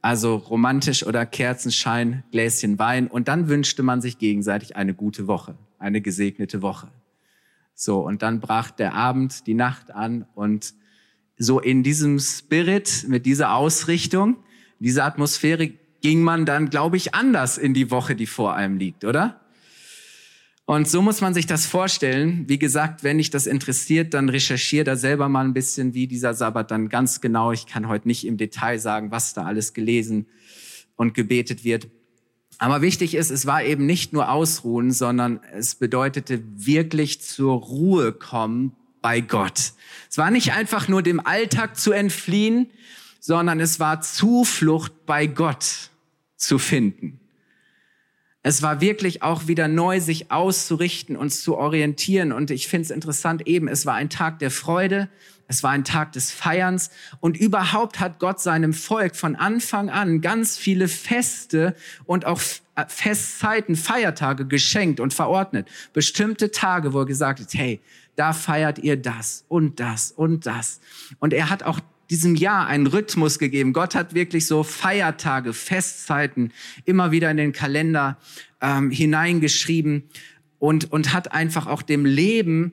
also 0.00 0.36
romantisch 0.36 1.04
oder 1.04 1.26
Kerzenschein, 1.26 2.22
Gläschen 2.30 2.78
Wein 2.78 3.08
und 3.08 3.26
dann 3.26 3.48
wünschte 3.48 3.82
man 3.82 4.00
sich 4.00 4.18
gegenseitig 4.18 4.76
eine 4.76 4.94
gute 4.94 5.26
Woche, 5.26 5.56
eine 5.80 6.00
gesegnete 6.00 6.62
Woche. 6.62 6.88
So, 7.74 8.00
und 8.00 8.22
dann 8.22 8.40
brach 8.40 8.70
der 8.70 8.94
Abend, 8.94 9.46
die 9.46 9.54
Nacht 9.54 9.90
an 9.90 10.26
und 10.34 10.74
so 11.38 11.58
in 11.60 11.82
diesem 11.82 12.18
Spirit, 12.18 13.06
mit 13.08 13.24
dieser 13.24 13.54
Ausrichtung, 13.54 14.36
dieser 14.78 15.04
Atmosphäre 15.04 15.72
ging 16.00 16.22
man 16.22 16.44
dann, 16.44 16.70
glaube 16.70 16.96
ich, 16.96 17.14
anders 17.14 17.58
in 17.58 17.74
die 17.74 17.90
Woche, 17.90 18.14
die 18.14 18.26
vor 18.26 18.54
einem 18.54 18.76
liegt, 18.76 19.04
oder? 19.04 19.40
Und 20.68 20.86
so 20.86 21.00
muss 21.00 21.22
man 21.22 21.32
sich 21.32 21.46
das 21.46 21.64
vorstellen. 21.64 22.44
Wie 22.46 22.58
gesagt, 22.58 23.02
wenn 23.02 23.16
dich 23.16 23.30
das 23.30 23.46
interessiert, 23.46 24.12
dann 24.12 24.28
recherchiere 24.28 24.84
da 24.84 24.96
selber 24.96 25.30
mal 25.30 25.46
ein 25.46 25.54
bisschen, 25.54 25.94
wie 25.94 26.06
dieser 26.06 26.34
Sabbat 26.34 26.70
dann 26.70 26.90
ganz 26.90 27.22
genau. 27.22 27.52
Ich 27.52 27.64
kann 27.64 27.88
heute 27.88 28.06
nicht 28.06 28.26
im 28.26 28.36
Detail 28.36 28.78
sagen, 28.78 29.10
was 29.10 29.32
da 29.32 29.44
alles 29.44 29.72
gelesen 29.72 30.26
und 30.94 31.14
gebetet 31.14 31.64
wird. 31.64 31.88
Aber 32.58 32.82
wichtig 32.82 33.14
ist, 33.14 33.30
es 33.30 33.46
war 33.46 33.64
eben 33.64 33.86
nicht 33.86 34.12
nur 34.12 34.30
Ausruhen, 34.30 34.90
sondern 34.90 35.40
es 35.54 35.74
bedeutete 35.74 36.42
wirklich 36.54 37.22
zur 37.22 37.54
Ruhe 37.56 38.12
kommen 38.12 38.76
bei 39.00 39.22
Gott. 39.22 39.72
Es 40.10 40.18
war 40.18 40.30
nicht 40.30 40.52
einfach 40.52 40.86
nur 40.86 41.02
dem 41.02 41.18
Alltag 41.18 41.78
zu 41.78 41.92
entfliehen, 41.92 42.68
sondern 43.20 43.58
es 43.58 43.80
war 43.80 44.02
Zuflucht 44.02 45.06
bei 45.06 45.28
Gott 45.28 45.88
zu 46.36 46.58
finden. 46.58 47.20
Es 48.42 48.62
war 48.62 48.80
wirklich 48.80 49.22
auch 49.22 49.48
wieder 49.48 49.68
neu, 49.68 50.00
sich 50.00 50.30
auszurichten, 50.30 51.16
uns 51.16 51.42
zu 51.42 51.56
orientieren. 51.56 52.32
Und 52.32 52.50
ich 52.50 52.68
finde 52.68 52.84
es 52.84 52.90
interessant 52.90 53.46
eben, 53.46 53.68
es 53.68 53.84
war 53.84 53.94
ein 53.94 54.10
Tag 54.10 54.38
der 54.38 54.50
Freude, 54.50 55.08
es 55.48 55.62
war 55.62 55.70
ein 55.70 55.84
Tag 55.84 56.12
des 56.12 56.30
Feierns. 56.30 56.90
Und 57.20 57.36
überhaupt 57.36 58.00
hat 58.00 58.20
Gott 58.20 58.40
seinem 58.40 58.74
Volk 58.74 59.16
von 59.16 59.34
Anfang 59.34 59.90
an 59.90 60.20
ganz 60.20 60.56
viele 60.56 60.88
Feste 60.88 61.74
und 62.04 62.26
auch 62.26 62.40
äh, 62.76 62.84
Festzeiten, 62.86 63.74
Feiertage 63.74 64.46
geschenkt 64.46 65.00
und 65.00 65.14
verordnet. 65.14 65.68
Bestimmte 65.92 66.50
Tage, 66.52 66.92
wo 66.92 67.00
er 67.00 67.06
gesagt 67.06 67.40
hat, 67.40 67.54
hey, 67.54 67.80
da 68.14 68.32
feiert 68.32 68.78
ihr 68.78 68.96
das 68.96 69.44
und 69.48 69.80
das 69.80 70.12
und 70.12 70.46
das. 70.46 70.80
Und 71.18 71.32
er 71.32 71.50
hat 71.50 71.62
auch 71.62 71.80
diesem 72.10 72.34
Jahr 72.34 72.66
einen 72.66 72.86
Rhythmus 72.86 73.38
gegeben. 73.38 73.72
Gott 73.72 73.94
hat 73.94 74.14
wirklich 74.14 74.46
so 74.46 74.62
Feiertage, 74.62 75.52
Festzeiten 75.52 76.52
immer 76.84 77.10
wieder 77.10 77.30
in 77.30 77.36
den 77.36 77.52
Kalender 77.52 78.18
ähm, 78.60 78.90
hineingeschrieben 78.90 80.04
und, 80.58 80.90
und 80.90 81.12
hat 81.12 81.32
einfach 81.32 81.66
auch 81.66 81.82
dem 81.82 82.04
Leben 82.04 82.72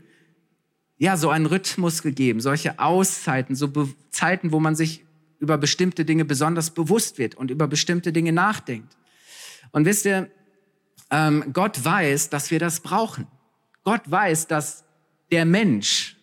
ja 0.97 1.17
so 1.17 1.29
einen 1.29 1.45
Rhythmus 1.45 2.01
gegeben, 2.01 2.39
solche 2.39 2.79
Auszeiten, 2.79 3.55
so 3.55 3.67
Be 3.67 3.89
Zeiten, 4.09 4.53
wo 4.53 4.61
man 4.61 4.75
sich 4.75 5.03
über 5.39 5.57
bestimmte 5.57 6.05
Dinge 6.05 6.23
besonders 6.23 6.69
bewusst 6.71 7.17
wird 7.17 7.35
und 7.35 7.51
über 7.51 7.67
bestimmte 7.67 8.13
Dinge 8.13 8.31
nachdenkt. 8.31 8.95
Und 9.71 9.85
wisst 9.85 10.05
ihr, 10.05 10.31
ähm, 11.11 11.43
Gott 11.51 11.83
weiß, 11.83 12.29
dass 12.29 12.49
wir 12.49 12.59
das 12.59 12.79
brauchen. 12.79 13.27
Gott 13.83 14.01
weiß, 14.05 14.47
dass 14.47 14.85
der 15.31 15.45
Mensch 15.45 16.14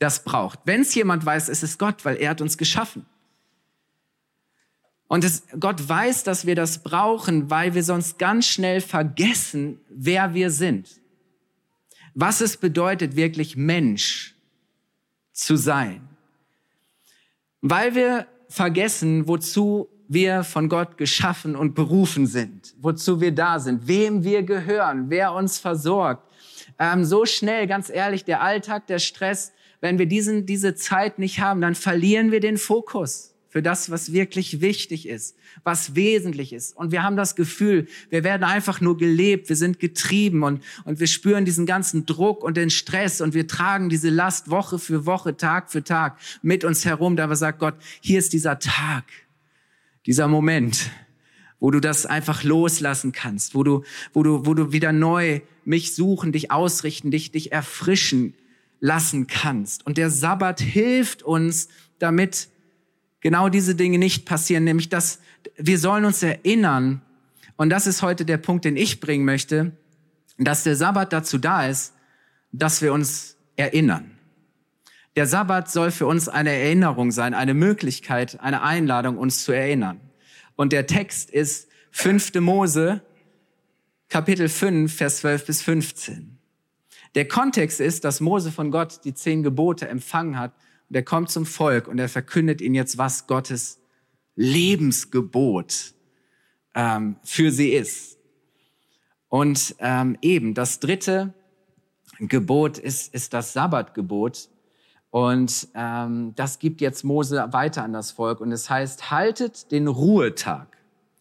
das 0.00 0.24
braucht. 0.24 0.60
Wenn 0.64 0.80
es 0.80 0.94
jemand 0.94 1.24
weiß, 1.24 1.48
ist 1.48 1.62
es 1.62 1.78
Gott, 1.78 2.04
weil 2.04 2.16
er 2.16 2.30
hat 2.30 2.40
uns 2.40 2.58
geschaffen. 2.58 3.06
Und 5.06 5.24
es, 5.24 5.44
Gott 5.58 5.88
weiß, 5.88 6.24
dass 6.24 6.46
wir 6.46 6.54
das 6.54 6.82
brauchen, 6.82 7.50
weil 7.50 7.74
wir 7.74 7.82
sonst 7.84 8.18
ganz 8.18 8.46
schnell 8.46 8.80
vergessen, 8.80 9.78
wer 9.88 10.34
wir 10.34 10.50
sind. 10.50 10.88
Was 12.14 12.40
es 12.40 12.56
bedeutet, 12.56 13.14
wirklich 13.14 13.56
Mensch 13.56 14.34
zu 15.32 15.56
sein. 15.56 16.08
Weil 17.60 17.94
wir 17.94 18.26
vergessen, 18.48 19.28
wozu 19.28 19.88
wir 20.08 20.44
von 20.44 20.68
Gott 20.68 20.96
geschaffen 20.96 21.56
und 21.56 21.74
berufen 21.74 22.26
sind, 22.26 22.74
wozu 22.80 23.20
wir 23.20 23.32
da 23.32 23.58
sind, 23.58 23.86
wem 23.86 24.24
wir 24.24 24.42
gehören, 24.44 25.10
wer 25.10 25.34
uns 25.34 25.58
versorgt. 25.58 26.26
Ähm, 26.78 27.04
so 27.04 27.26
schnell, 27.26 27.66
ganz 27.66 27.90
ehrlich, 27.90 28.24
der 28.24 28.40
Alltag, 28.40 28.86
der 28.86 28.98
Stress, 28.98 29.52
wenn 29.80 29.98
wir 29.98 30.06
diesen, 30.06 30.46
diese 30.46 30.74
Zeit 30.74 31.18
nicht 31.18 31.40
haben, 31.40 31.60
dann 31.60 31.74
verlieren 31.74 32.32
wir 32.32 32.40
den 32.40 32.58
Fokus 32.58 33.34
für 33.50 33.62
das, 33.62 33.90
was 33.90 34.12
wirklich 34.12 34.60
wichtig 34.60 35.08
ist, 35.08 35.36
was 35.64 35.96
wesentlich 35.96 36.52
ist. 36.52 36.76
Und 36.76 36.92
wir 36.92 37.02
haben 37.02 37.16
das 37.16 37.34
Gefühl, 37.34 37.88
wir 38.08 38.22
werden 38.22 38.44
einfach 38.44 38.80
nur 38.80 38.96
gelebt, 38.96 39.48
wir 39.48 39.56
sind 39.56 39.80
getrieben 39.80 40.44
und, 40.44 40.62
und 40.84 41.00
wir 41.00 41.08
spüren 41.08 41.44
diesen 41.44 41.66
ganzen 41.66 42.06
Druck 42.06 42.44
und 42.44 42.56
den 42.56 42.70
Stress 42.70 43.20
und 43.20 43.34
wir 43.34 43.48
tragen 43.48 43.88
diese 43.88 44.08
Last 44.08 44.50
Woche 44.50 44.78
für 44.78 45.04
Woche, 45.04 45.36
Tag 45.36 45.72
für 45.72 45.82
Tag 45.82 46.16
mit 46.42 46.62
uns 46.62 46.84
herum. 46.84 47.16
Da 47.16 47.34
sagt 47.34 47.58
Gott, 47.58 47.74
hier 48.00 48.20
ist 48.20 48.32
dieser 48.32 48.60
Tag, 48.60 49.04
dieser 50.06 50.28
Moment, 50.28 50.88
wo 51.58 51.72
du 51.72 51.80
das 51.80 52.06
einfach 52.06 52.44
loslassen 52.44 53.10
kannst, 53.10 53.56
wo 53.56 53.64
du, 53.64 53.82
wo 54.12 54.22
du, 54.22 54.46
wo 54.46 54.54
du 54.54 54.72
wieder 54.72 54.92
neu 54.92 55.40
mich 55.64 55.96
suchen, 55.96 56.30
dich 56.30 56.52
ausrichten, 56.52 57.10
dich, 57.10 57.32
dich 57.32 57.50
erfrischen 57.50 58.34
lassen 58.80 59.26
kannst. 59.26 59.86
Und 59.86 59.98
der 59.98 60.10
Sabbat 60.10 60.60
hilft 60.60 61.22
uns, 61.22 61.68
damit 61.98 62.48
genau 63.20 63.48
diese 63.48 63.74
Dinge 63.74 63.98
nicht 63.98 64.24
passieren, 64.24 64.64
nämlich 64.64 64.88
dass 64.88 65.20
wir 65.56 65.78
sollen 65.78 66.04
uns 66.04 66.22
erinnern, 66.22 67.02
und 67.56 67.70
das 67.70 67.86
ist 67.86 68.02
heute 68.02 68.24
der 68.24 68.38
Punkt, 68.38 68.64
den 68.64 68.76
ich 68.76 69.00
bringen 69.00 69.24
möchte, 69.24 69.72
dass 70.38 70.64
der 70.64 70.76
Sabbat 70.76 71.12
dazu 71.12 71.38
da 71.38 71.66
ist, 71.66 71.92
dass 72.52 72.80
wir 72.80 72.92
uns 72.92 73.36
erinnern. 73.56 74.16
Der 75.16 75.26
Sabbat 75.26 75.70
soll 75.70 75.90
für 75.90 76.06
uns 76.06 76.28
eine 76.28 76.50
Erinnerung 76.50 77.10
sein, 77.10 77.34
eine 77.34 77.52
Möglichkeit, 77.52 78.40
eine 78.40 78.62
Einladung, 78.62 79.18
uns 79.18 79.44
zu 79.44 79.52
erinnern. 79.52 80.00
Und 80.56 80.72
der 80.72 80.86
Text 80.86 81.30
ist 81.30 81.68
5. 81.90 82.34
Mose, 82.36 83.02
Kapitel 84.08 84.48
5, 84.48 84.94
Vers 84.94 85.18
12 85.18 85.46
bis 85.46 85.62
15. 85.62 86.39
Der 87.14 87.26
Kontext 87.26 87.80
ist, 87.80 88.04
dass 88.04 88.20
Mose 88.20 88.52
von 88.52 88.70
Gott 88.70 89.00
die 89.04 89.14
zehn 89.14 89.42
Gebote 89.42 89.88
empfangen 89.88 90.38
hat 90.38 90.52
und 90.88 90.96
er 90.96 91.02
kommt 91.02 91.30
zum 91.30 91.46
Volk 91.46 91.88
und 91.88 91.98
er 91.98 92.08
verkündet 92.08 92.60
ihnen 92.60 92.74
jetzt, 92.74 92.98
was 92.98 93.26
Gottes 93.26 93.80
Lebensgebot 94.36 95.94
ähm, 96.74 97.16
für 97.22 97.50
sie 97.50 97.70
ist. 97.70 98.18
Und 99.28 99.76
ähm, 99.78 100.18
eben 100.22 100.54
das 100.54 100.80
dritte 100.80 101.34
Gebot 102.18 102.78
ist, 102.78 103.14
ist 103.14 103.32
das 103.32 103.52
Sabbatgebot. 103.52 104.48
Und 105.10 105.68
ähm, 105.74 106.32
das 106.36 106.58
gibt 106.58 106.80
jetzt 106.80 107.04
Mose 107.04 107.48
weiter 107.50 107.82
an 107.82 107.92
das 107.92 108.12
Volk. 108.12 108.40
Und 108.40 108.52
es 108.52 108.70
heißt, 108.70 109.10
haltet 109.10 109.72
den 109.72 109.88
Ruhetag, 109.88 110.76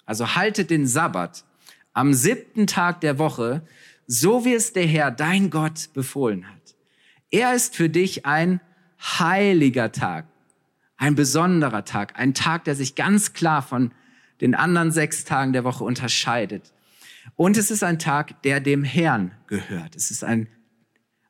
also 0.06 0.36
haltet 0.36 0.70
den 0.70 0.88
Sabbat 0.88 1.46
am 1.94 2.14
siebten 2.14 2.68
Tag 2.68 3.02
der 3.02 3.20
Woche 3.20 3.64
so 4.12 4.44
wie 4.44 4.56
es 4.56 4.74
der 4.74 4.88
Herr, 4.88 5.12
dein 5.12 5.52
Gott, 5.52 5.92
befohlen 5.94 6.50
hat. 6.50 6.76
Er 7.30 7.54
ist 7.54 7.76
für 7.76 7.90
dich 7.90 8.26
ein 8.26 8.60
heiliger 9.00 9.92
Tag, 9.92 10.26
ein 10.98 11.14
besonderer 11.14 11.86
Tag, 11.86 12.18
ein 12.18 12.34
Tag, 12.34 12.64
der 12.64 12.74
sich 12.74 12.96
ganz 12.96 13.34
klar 13.34 13.62
von 13.62 13.94
den 14.42 14.56
anderen 14.56 14.92
sechs 14.92 15.26
Tagen 15.26 15.54
der 15.54 15.64
Woche 15.64 15.84
unterscheidet. 15.84 16.74
Und 17.36 17.56
es 17.56 17.70
ist 17.70 17.84
ein 17.84 18.00
Tag, 18.00 18.42
der 18.42 18.60
dem 18.60 18.84
Herrn 18.84 19.32
gehört. 19.46 19.96
Es 19.96 20.10
ist 20.10 20.24
ein, 20.24 20.48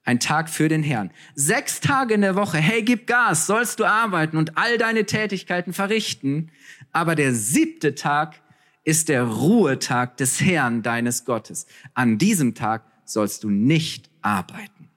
ein 0.06 0.22
Tag 0.22 0.50
für 0.50 0.70
den 0.70 0.82
Herrn. 0.82 1.12
Sechs 1.36 1.82
Tage 1.82 2.14
in 2.14 2.22
der 2.22 2.36
Woche, 2.36 2.60
hey, 2.60 2.82
gib 2.82 3.08
Gas, 3.08 3.46
sollst 3.46 3.82
du 3.82 3.84
arbeiten 3.84 4.38
und 4.38 4.58
all 4.58 4.78
deine 4.78 5.06
Tätigkeiten 5.06 5.74
verrichten. 5.74 6.50
Aber 6.94 7.16
der 7.16 7.34
siebte 7.34 7.94
Tag 7.96 8.42
ist 8.84 9.10
der 9.10 9.24
Ruhetag 9.24 10.18
des 10.18 10.42
Herrn 10.42 10.82
deines 10.82 11.26
Gottes. 11.26 11.68
An 11.94 12.18
diesem 12.18 12.56
Tag 12.56 12.84
sollst 13.06 13.44
du 13.44 13.50
nicht 13.50 14.10
arbeiten. 14.22 14.90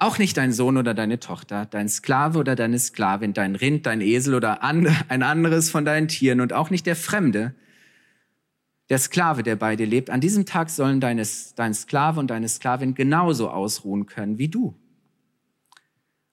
Auch 0.00 0.18
nicht 0.18 0.36
dein 0.36 0.52
Sohn 0.52 0.76
oder 0.76 0.94
deine 0.94 1.18
Tochter, 1.18 1.66
dein 1.66 1.88
Sklave 1.88 2.38
oder 2.38 2.54
deine 2.54 2.78
Sklavin, 2.78 3.32
dein 3.32 3.56
Rind, 3.56 3.86
dein 3.86 4.00
Esel 4.00 4.34
oder 4.34 4.62
ein 4.62 5.22
anderes 5.22 5.70
von 5.70 5.84
deinen 5.84 6.06
Tieren 6.06 6.40
und 6.40 6.52
auch 6.52 6.70
nicht 6.70 6.86
der 6.86 6.94
Fremde, 6.94 7.54
der 8.90 8.98
Sklave, 8.98 9.42
der 9.42 9.56
bei 9.56 9.74
dir 9.74 9.86
lebt. 9.86 10.08
An 10.08 10.20
diesem 10.20 10.46
Tag 10.46 10.70
sollen 10.70 11.00
deine, 11.00 11.26
dein 11.56 11.74
Sklave 11.74 12.20
und 12.20 12.28
deine 12.28 12.48
Sklavin 12.48 12.94
genauso 12.94 13.50
ausruhen 13.50 14.06
können 14.06 14.38
wie 14.38 14.48
du. 14.48 14.74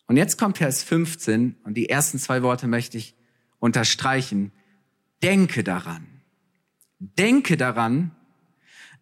Und 0.07 0.17
jetzt 0.17 0.37
kommt 0.37 0.59
Vers 0.59 0.83
15 0.83 1.55
und 1.63 1.75
die 1.75 1.89
ersten 1.89 2.19
zwei 2.19 2.43
Worte 2.43 2.67
möchte 2.67 2.97
ich 2.97 3.15
unterstreichen. 3.59 4.51
Denke 5.23 5.63
daran. 5.63 6.05
Denke 6.99 7.57
daran, 7.57 8.11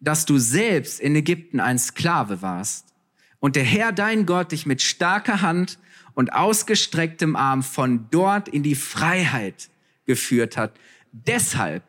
dass 0.00 0.26
du 0.26 0.38
selbst 0.38 1.00
in 1.00 1.16
Ägypten 1.16 1.60
ein 1.60 1.78
Sklave 1.78 2.42
warst 2.42 2.94
und 3.40 3.56
der 3.56 3.64
Herr 3.64 3.92
dein 3.92 4.26
Gott 4.26 4.52
dich 4.52 4.66
mit 4.66 4.82
starker 4.82 5.42
Hand 5.42 5.78
und 6.14 6.32
ausgestrecktem 6.32 7.36
Arm 7.36 7.62
von 7.62 8.08
dort 8.10 8.48
in 8.48 8.62
die 8.62 8.74
Freiheit 8.74 9.70
geführt 10.06 10.56
hat. 10.56 10.78
Deshalb 11.12 11.82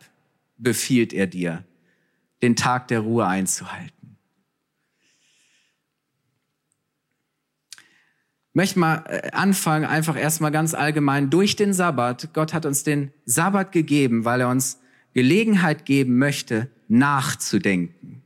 befiehlt 0.57 1.13
er 1.13 1.27
dir, 1.27 1.63
den 2.41 2.55
Tag 2.55 2.87
der 2.87 3.01
Ruhe 3.01 3.25
einzuhalten. 3.25 3.94
Möchte 8.55 8.79
mal 8.79 9.03
äh, 9.07 9.31
anfangen, 9.31 9.85
einfach 9.85 10.17
erstmal 10.17 10.51
ganz 10.51 10.73
allgemein 10.73 11.29
durch 11.29 11.55
den 11.55 11.73
Sabbat. 11.73 12.33
Gott 12.33 12.53
hat 12.53 12.65
uns 12.65 12.83
den 12.83 13.11
Sabbat 13.25 13.71
gegeben, 13.71 14.25
weil 14.25 14.41
er 14.41 14.49
uns 14.49 14.79
Gelegenheit 15.13 15.85
geben 15.85 16.17
möchte, 16.17 16.69
nachzudenken. 16.87 18.23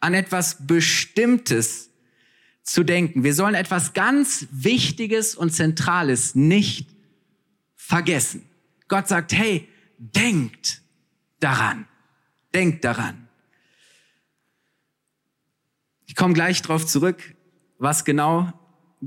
An 0.00 0.14
etwas 0.14 0.66
Bestimmtes 0.66 1.90
zu 2.62 2.82
denken. 2.82 3.24
Wir 3.24 3.34
sollen 3.34 3.54
etwas 3.54 3.92
ganz 3.92 4.46
Wichtiges 4.50 5.34
und 5.34 5.50
Zentrales 5.50 6.34
nicht 6.34 6.88
vergessen. 7.76 8.48
Gott 8.88 9.06
sagt, 9.06 9.34
hey, 9.34 9.68
denkt 9.98 10.82
daran. 11.40 11.86
Denkt 12.54 12.84
daran. 12.84 13.28
Ich 16.06 16.14
komme 16.14 16.32
gleich 16.32 16.62
drauf 16.62 16.86
zurück, 16.86 17.34
was 17.78 18.04
genau 18.04 18.52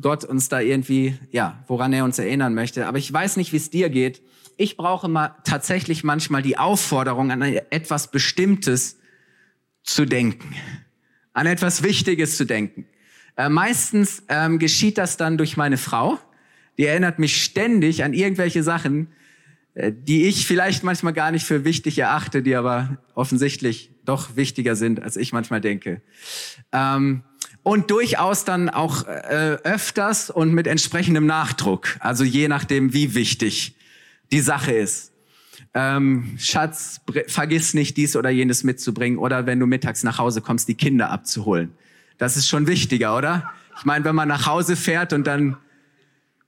Gott 0.01 0.23
uns 0.23 0.49
da 0.49 0.59
irgendwie, 0.59 1.17
ja, 1.31 1.63
woran 1.67 1.93
er 1.93 2.03
uns 2.03 2.19
erinnern 2.19 2.53
möchte. 2.53 2.87
Aber 2.87 2.97
ich 2.97 3.11
weiß 3.11 3.37
nicht, 3.37 3.53
wie 3.53 3.57
es 3.57 3.69
dir 3.69 3.89
geht. 3.89 4.21
Ich 4.57 4.77
brauche 4.77 5.07
mal 5.07 5.35
tatsächlich 5.43 6.03
manchmal 6.03 6.41
die 6.41 6.57
Aufforderung, 6.57 7.31
an 7.31 7.41
etwas 7.41 8.11
Bestimmtes 8.11 8.97
zu 9.83 10.05
denken, 10.05 10.55
an 11.33 11.45
etwas 11.45 11.83
Wichtiges 11.83 12.37
zu 12.37 12.45
denken. 12.45 12.85
Äh, 13.37 13.49
meistens 13.49 14.23
ähm, 14.29 14.59
geschieht 14.59 14.97
das 14.97 15.17
dann 15.17 15.37
durch 15.37 15.57
meine 15.57 15.77
Frau. 15.77 16.17
Die 16.77 16.85
erinnert 16.85 17.19
mich 17.19 17.43
ständig 17.43 18.03
an 18.03 18.13
irgendwelche 18.13 18.63
Sachen, 18.63 19.09
äh, 19.75 19.93
die 19.95 20.25
ich 20.25 20.47
vielleicht 20.47 20.83
manchmal 20.83 21.13
gar 21.13 21.31
nicht 21.31 21.45
für 21.45 21.63
wichtig 21.63 21.99
erachte, 21.99 22.41
die 22.41 22.55
aber 22.55 22.97
offensichtlich 23.13 23.91
doch 24.05 24.35
wichtiger 24.35 24.75
sind, 24.75 25.01
als 25.01 25.17
ich 25.17 25.33
manchmal 25.33 25.61
denke. 25.61 26.01
Ähm, 26.71 27.23
und 27.67 27.91
durchaus 27.91 28.45
dann 28.45 28.69
auch 28.69 29.05
äh, 29.07 29.57
öfters 29.65 30.29
und 30.29 30.53
mit 30.53 30.67
entsprechendem 30.67 31.25
Nachdruck, 31.25 31.97
also 31.99 32.23
je 32.23 32.47
nachdem, 32.47 32.93
wie 32.93 33.13
wichtig 33.13 33.75
die 34.31 34.39
Sache 34.39 34.71
ist. 34.71 35.11
Ähm, 35.73 36.37
Schatz, 36.39 37.01
vergiss 37.27 37.73
nicht 37.73 37.97
dies 37.97 38.15
oder 38.15 38.29
jenes 38.29 38.63
mitzubringen 38.63 39.19
oder 39.19 39.47
wenn 39.47 39.59
du 39.59 39.65
mittags 39.65 40.03
nach 40.03 40.17
Hause 40.17 40.39
kommst, 40.39 40.69
die 40.69 40.75
Kinder 40.75 41.09
abzuholen. 41.09 41.73
Das 42.17 42.37
ist 42.37 42.47
schon 42.47 42.67
wichtiger, 42.67 43.17
oder? 43.17 43.51
Ich 43.77 43.83
meine, 43.83 44.05
wenn 44.05 44.15
man 44.15 44.29
nach 44.29 44.45
Hause 44.45 44.77
fährt 44.77 45.11
und 45.11 45.27
dann, 45.27 45.57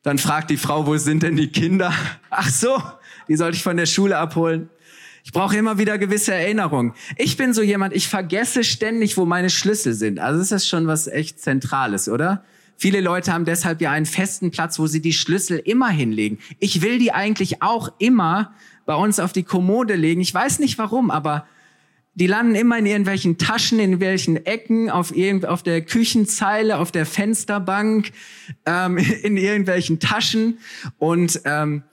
dann 0.03 0.19
fragt 0.19 0.49
die 0.49 0.57
Frau, 0.57 0.87
wo 0.87 0.95
sind 0.95 1.23
denn 1.23 1.35
die 1.35 1.49
Kinder? 1.49 1.93
Ach 2.29 2.47
so, 2.47 2.81
die 3.27 3.35
sollte 3.35 3.57
ich 3.57 3.63
von 3.63 3.75
der 3.75 3.87
Schule 3.87 4.17
abholen. 4.17 4.69
Ich 5.29 5.33
brauche 5.33 5.55
immer 5.55 5.77
wieder 5.77 5.99
gewisse 5.99 6.33
Erinnerungen. 6.33 6.93
Ich 7.15 7.37
bin 7.37 7.53
so 7.53 7.61
jemand, 7.61 7.95
ich 7.95 8.07
vergesse 8.07 8.63
ständig, 8.63 9.15
wo 9.15 9.27
meine 9.27 9.51
Schlüssel 9.51 9.93
sind. 9.93 10.17
Also 10.17 10.41
ist 10.41 10.51
das 10.51 10.67
schon 10.67 10.87
was 10.87 11.05
echt 11.05 11.39
Zentrales, 11.39 12.09
oder? 12.09 12.43
Viele 12.77 12.99
Leute 12.99 13.31
haben 13.31 13.45
deshalb 13.45 13.79
ja 13.79 13.91
einen 13.91 14.07
festen 14.07 14.49
Platz, 14.49 14.79
wo 14.79 14.87
sie 14.87 15.03
die 15.03 15.13
Schlüssel 15.13 15.59
immer 15.59 15.89
hinlegen. 15.89 16.39
Ich 16.57 16.81
will 16.81 16.97
die 16.97 17.11
eigentlich 17.11 17.61
auch 17.61 17.91
immer 17.99 18.55
bei 18.87 18.95
uns 18.95 19.19
auf 19.19 19.31
die 19.31 19.43
Kommode 19.43 19.93
legen. 19.93 20.19
Ich 20.19 20.33
weiß 20.33 20.57
nicht 20.57 20.79
warum, 20.79 21.11
aber 21.11 21.45
die 22.15 22.25
landen 22.25 22.55
immer 22.55 22.79
in 22.79 22.87
irgendwelchen 22.87 23.37
Taschen, 23.37 23.77
in 23.77 23.99
welchen 23.99 24.43
Ecken, 24.47 24.89
auf, 24.89 25.15
irgend, 25.15 25.45
auf 25.45 25.61
der 25.61 25.83
Küchenzeile, 25.83 26.79
auf 26.79 26.91
der 26.91 27.05
Fensterbank, 27.05 28.13
ähm, 28.65 28.97
in 29.21 29.37
irgendwelchen 29.37 29.99
Taschen. 29.99 30.57
Und 30.97 31.39
ähm, 31.45 31.83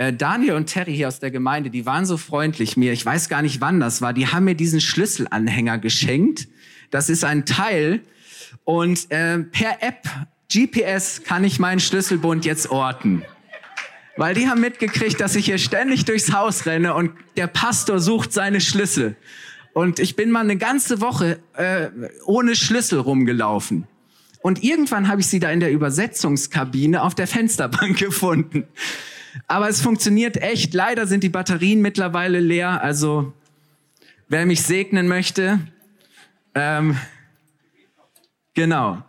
äh, 0.00 0.14
Daniel 0.14 0.54
und 0.54 0.64
Terry 0.64 0.96
hier 0.96 1.08
aus 1.08 1.20
der 1.20 1.30
Gemeinde, 1.30 1.68
die 1.68 1.84
waren 1.84 2.06
so 2.06 2.16
freundlich 2.16 2.78
mir. 2.78 2.94
Ich 2.94 3.04
weiß 3.04 3.28
gar 3.28 3.42
nicht, 3.42 3.60
wann 3.60 3.80
das 3.80 4.00
war. 4.00 4.14
Die 4.14 4.28
haben 4.28 4.44
mir 4.44 4.54
diesen 4.54 4.80
Schlüsselanhänger 4.80 5.76
geschenkt. 5.76 6.48
Das 6.90 7.10
ist 7.10 7.22
ein 7.22 7.44
Teil. 7.44 8.00
Und 8.64 9.10
äh, 9.10 9.40
per 9.40 9.82
App, 9.82 10.08
GPS, 10.50 11.22
kann 11.22 11.44
ich 11.44 11.58
meinen 11.58 11.80
Schlüsselbund 11.80 12.46
jetzt 12.46 12.70
orten. 12.70 13.22
Weil 14.16 14.34
die 14.34 14.48
haben 14.48 14.62
mitgekriegt, 14.62 15.20
dass 15.20 15.36
ich 15.36 15.44
hier 15.44 15.58
ständig 15.58 16.06
durchs 16.06 16.32
Haus 16.32 16.64
renne 16.64 16.94
und 16.94 17.12
der 17.36 17.46
Pastor 17.46 18.00
sucht 18.00 18.32
seine 18.32 18.62
Schlüssel. 18.62 19.16
Und 19.74 19.98
ich 19.98 20.16
bin 20.16 20.30
mal 20.30 20.40
eine 20.40 20.56
ganze 20.56 21.02
Woche 21.02 21.40
äh, 21.52 21.90
ohne 22.24 22.56
Schlüssel 22.56 23.00
rumgelaufen. 23.00 23.86
Und 24.40 24.64
irgendwann 24.64 25.08
habe 25.08 25.20
ich 25.20 25.26
sie 25.26 25.40
da 25.40 25.50
in 25.50 25.60
der 25.60 25.70
Übersetzungskabine 25.70 27.02
auf 27.02 27.14
der 27.14 27.26
Fensterbank 27.26 27.98
gefunden. 27.98 28.66
Aber 29.46 29.68
es 29.68 29.80
funktioniert 29.80 30.36
echt. 30.36 30.74
Leider 30.74 31.06
sind 31.06 31.22
die 31.24 31.28
Batterien 31.28 31.80
mittlerweile 31.80 32.40
leer. 32.40 32.82
Also 32.82 33.32
wer 34.28 34.46
mich 34.46 34.62
segnen 34.62 35.08
möchte, 35.08 35.60
ähm, 36.54 36.96
genau. 38.54 39.02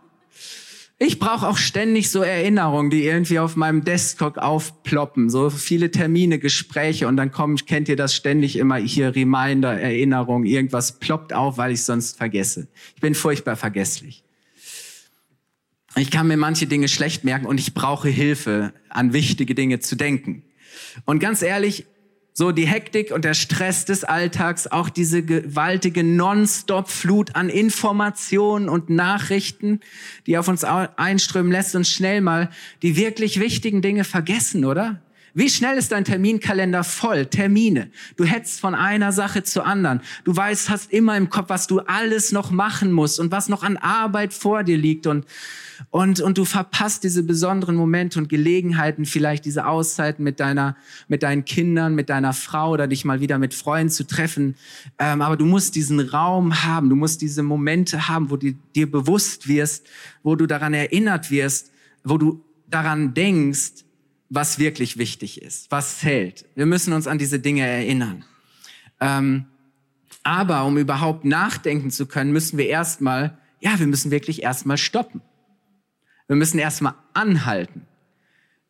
Ich 1.04 1.18
brauche 1.18 1.48
auch 1.48 1.56
ständig 1.56 2.12
so 2.12 2.22
Erinnerungen, 2.22 2.88
die 2.88 3.04
irgendwie 3.04 3.40
auf 3.40 3.56
meinem 3.56 3.82
Desktop 3.82 4.38
aufploppen. 4.38 5.30
So 5.30 5.50
viele 5.50 5.90
Termine, 5.90 6.38
Gespräche 6.38 7.08
und 7.08 7.16
dann 7.16 7.32
kommt, 7.32 7.66
kennt 7.66 7.88
ihr 7.88 7.96
das 7.96 8.14
ständig 8.14 8.54
immer 8.54 8.76
hier 8.76 9.12
Reminder, 9.16 9.80
Erinnerung, 9.80 10.44
irgendwas 10.44 11.00
ploppt 11.00 11.32
auf, 11.32 11.58
weil 11.58 11.72
ich 11.72 11.82
sonst 11.82 12.18
vergesse. 12.18 12.68
Ich 12.94 13.00
bin 13.00 13.16
furchtbar 13.16 13.56
vergesslich. 13.56 14.22
Ich 15.96 16.10
kann 16.10 16.26
mir 16.26 16.36
manche 16.36 16.66
Dinge 16.66 16.88
schlecht 16.88 17.24
merken 17.24 17.46
und 17.46 17.60
ich 17.60 17.74
brauche 17.74 18.08
Hilfe, 18.08 18.72
an 18.88 19.12
wichtige 19.12 19.54
Dinge 19.54 19.80
zu 19.80 19.94
denken. 19.94 20.42
Und 21.04 21.18
ganz 21.18 21.42
ehrlich, 21.42 21.86
so 22.34 22.50
die 22.50 22.66
Hektik 22.66 23.10
und 23.12 23.26
der 23.26 23.34
Stress 23.34 23.84
des 23.84 24.04
Alltags, 24.04 24.66
auch 24.66 24.88
diese 24.88 25.22
gewaltige 25.22 26.02
Non-Stop-Flut 26.02 27.36
an 27.36 27.50
Informationen 27.50 28.70
und 28.70 28.88
Nachrichten, 28.88 29.80
die 30.26 30.38
auf 30.38 30.48
uns 30.48 30.64
einströmen, 30.64 31.52
lässt 31.52 31.74
uns 31.74 31.90
schnell 31.90 32.22
mal 32.22 32.48
die 32.80 32.96
wirklich 32.96 33.38
wichtigen 33.38 33.82
Dinge 33.82 34.04
vergessen, 34.04 34.64
oder? 34.64 35.02
Wie 35.34 35.48
schnell 35.48 35.78
ist 35.78 35.92
dein 35.92 36.04
Terminkalender 36.04 36.84
voll? 36.84 37.26
Termine. 37.26 37.90
Du 38.16 38.24
hetzt 38.24 38.60
von 38.60 38.74
einer 38.74 39.12
Sache 39.12 39.42
zur 39.42 39.66
anderen. 39.66 40.00
Du 40.24 40.36
weißt, 40.36 40.68
hast 40.68 40.92
immer 40.92 41.16
im 41.16 41.30
Kopf, 41.30 41.48
was 41.48 41.66
du 41.66 41.80
alles 41.80 42.32
noch 42.32 42.50
machen 42.50 42.92
musst 42.92 43.18
und 43.18 43.30
was 43.30 43.48
noch 43.48 43.62
an 43.62 43.76
Arbeit 43.78 44.34
vor 44.34 44.62
dir 44.62 44.76
liegt 44.76 45.06
und 45.06 45.26
und, 45.90 46.20
und 46.20 46.38
du 46.38 46.44
verpasst 46.44 47.02
diese 47.02 47.22
besonderen 47.22 47.74
Momente 47.74 48.18
und 48.18 48.28
Gelegenheiten, 48.28 49.04
vielleicht 49.04 49.44
diese 49.44 49.66
Auszeiten 49.66 50.22
mit 50.22 50.40
deiner, 50.40 50.76
mit 51.08 51.22
deinen 51.22 51.44
Kindern, 51.44 51.94
mit 51.94 52.08
deiner 52.08 52.32
Frau 52.32 52.70
oder 52.70 52.86
dich 52.86 53.04
mal 53.04 53.20
wieder 53.20 53.38
mit 53.38 53.54
Freunden 53.54 53.90
zu 53.90 54.06
treffen. 54.06 54.54
Ähm, 54.98 55.22
aber 55.22 55.36
du 55.36 55.44
musst 55.44 55.74
diesen 55.74 56.00
Raum 56.00 56.62
haben, 56.62 56.88
du 56.88 56.96
musst 56.96 57.20
diese 57.20 57.42
Momente 57.42 58.08
haben, 58.08 58.30
wo 58.30 58.36
du 58.36 58.52
dir 58.74 58.90
bewusst 58.90 59.48
wirst, 59.48 59.86
wo 60.22 60.36
du 60.36 60.46
daran 60.46 60.74
erinnert 60.74 61.30
wirst, 61.30 61.72
wo 62.04 62.18
du 62.18 62.44
daran 62.68 63.14
denkst, 63.14 63.84
was 64.34 64.58
wirklich 64.58 64.96
wichtig 64.96 65.42
ist, 65.42 65.70
was 65.70 65.98
zählt. 65.98 66.46
Wir 66.54 66.64
müssen 66.64 66.94
uns 66.94 67.06
an 67.06 67.18
diese 67.18 67.38
Dinge 67.38 67.66
erinnern. 67.66 68.24
Ähm, 68.98 69.44
aber 70.22 70.64
um 70.64 70.78
überhaupt 70.78 71.26
nachdenken 71.26 71.90
zu 71.90 72.06
können, 72.06 72.32
müssen 72.32 72.56
wir 72.56 72.66
erstmal, 72.66 73.36
ja, 73.60 73.78
wir 73.78 73.86
müssen 73.86 74.10
wirklich 74.10 74.42
erstmal 74.42 74.78
stoppen. 74.78 75.20
Wir 76.28 76.36
müssen 76.36 76.58
erstmal 76.58 76.94
anhalten. 77.12 77.86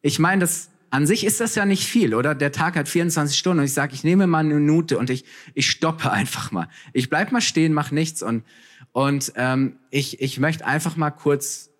Ich 0.01 0.19
meine, 0.19 0.41
das 0.41 0.71
an 0.91 1.07
sich 1.07 1.25
ist 1.25 1.41
das 1.41 1.55
ja 1.55 1.65
nicht 1.65 1.87
viel, 1.87 2.15
oder? 2.15 2.35
Der 2.35 2.51
Tag 2.51 2.75
hat 2.75 2.89
24 2.89 3.39
Stunden 3.39 3.61
und 3.61 3.65
ich 3.65 3.73
sage, 3.73 3.95
ich 3.95 4.03
nehme 4.03 4.27
mal 4.27 4.41
eine 4.41 4.55
Minute 4.55 4.99
und 4.99 5.11
ich, 5.11 5.25
ich 5.55 5.71
stoppe 5.71 6.11
einfach 6.11 6.51
mal. 6.51 6.69
Ich 6.93 7.09
bleib 7.09 7.31
mal 7.31 7.41
stehen, 7.41 7.73
mach 7.73 7.93
nichts 7.93 8.21
und, 8.21 8.43
und 8.91 9.33
ähm, 9.37 9.77
ich, 9.91 10.21
ich 10.21 10.41
möchte 10.41 10.67
einfach 10.67 10.97
mal 10.97 11.13
kurz 11.13 11.72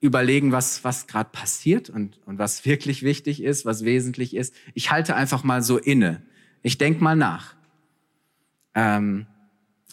überlegen, 0.00 0.52
was, 0.52 0.82
was 0.84 1.06
gerade 1.06 1.30
passiert 1.30 1.90
und, 1.90 2.18
und 2.26 2.38
was 2.38 2.64
wirklich 2.64 3.02
wichtig 3.02 3.42
ist, 3.42 3.64
was 3.64 3.84
wesentlich 3.84 4.34
ist. 4.34 4.54
Ich 4.74 4.90
halte 4.90 5.14
einfach 5.14 5.44
mal 5.44 5.62
so 5.62 5.78
inne. 5.78 6.22
Ich 6.62 6.78
denk 6.78 7.00
mal 7.00 7.16
nach. 7.16 7.54
Ähm, 8.74 9.26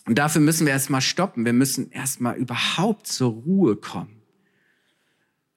und 0.05 0.17
dafür 0.17 0.41
müssen 0.41 0.65
wir 0.65 0.73
erstmal 0.73 1.01
stoppen. 1.01 1.43
Wir 1.43 1.53
müssen 1.53 1.91
erstmal 1.91 2.35
überhaupt 2.35 3.07
zur 3.07 3.31
Ruhe 3.31 3.75
kommen 3.75 4.17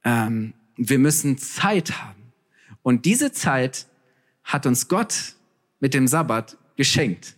ähm, 0.05 0.55
wir 0.77 0.99
müssen 0.99 1.39
Zeit 1.39 2.01
haben. 2.03 2.33
Und 2.83 3.05
diese 3.05 3.33
Zeit 3.33 3.87
hat 4.45 4.67
uns 4.67 4.89
Gott 4.89 5.35
mit 5.81 5.95
dem 5.95 6.09
Sabbat 6.09 6.57
geschenkt. 6.77 7.37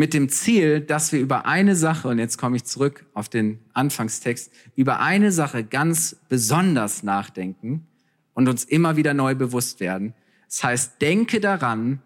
Mit 0.00 0.14
dem 0.14 0.30
Ziel, 0.30 0.80
dass 0.80 1.12
wir 1.12 1.20
über 1.20 1.44
eine 1.44 1.76
Sache, 1.76 2.08
und 2.08 2.18
jetzt 2.18 2.38
komme 2.38 2.56
ich 2.56 2.64
zurück 2.64 3.04
auf 3.12 3.28
den 3.28 3.60
Anfangstext, 3.74 4.50
über 4.74 5.00
eine 5.00 5.30
Sache 5.30 5.62
ganz 5.62 6.16
besonders 6.30 7.02
nachdenken 7.02 7.86
und 8.32 8.48
uns 8.48 8.64
immer 8.64 8.96
wieder 8.96 9.12
neu 9.12 9.34
bewusst 9.34 9.78
werden. 9.78 10.14
Das 10.46 10.64
heißt, 10.64 11.02
denke 11.02 11.38
daran, 11.38 12.00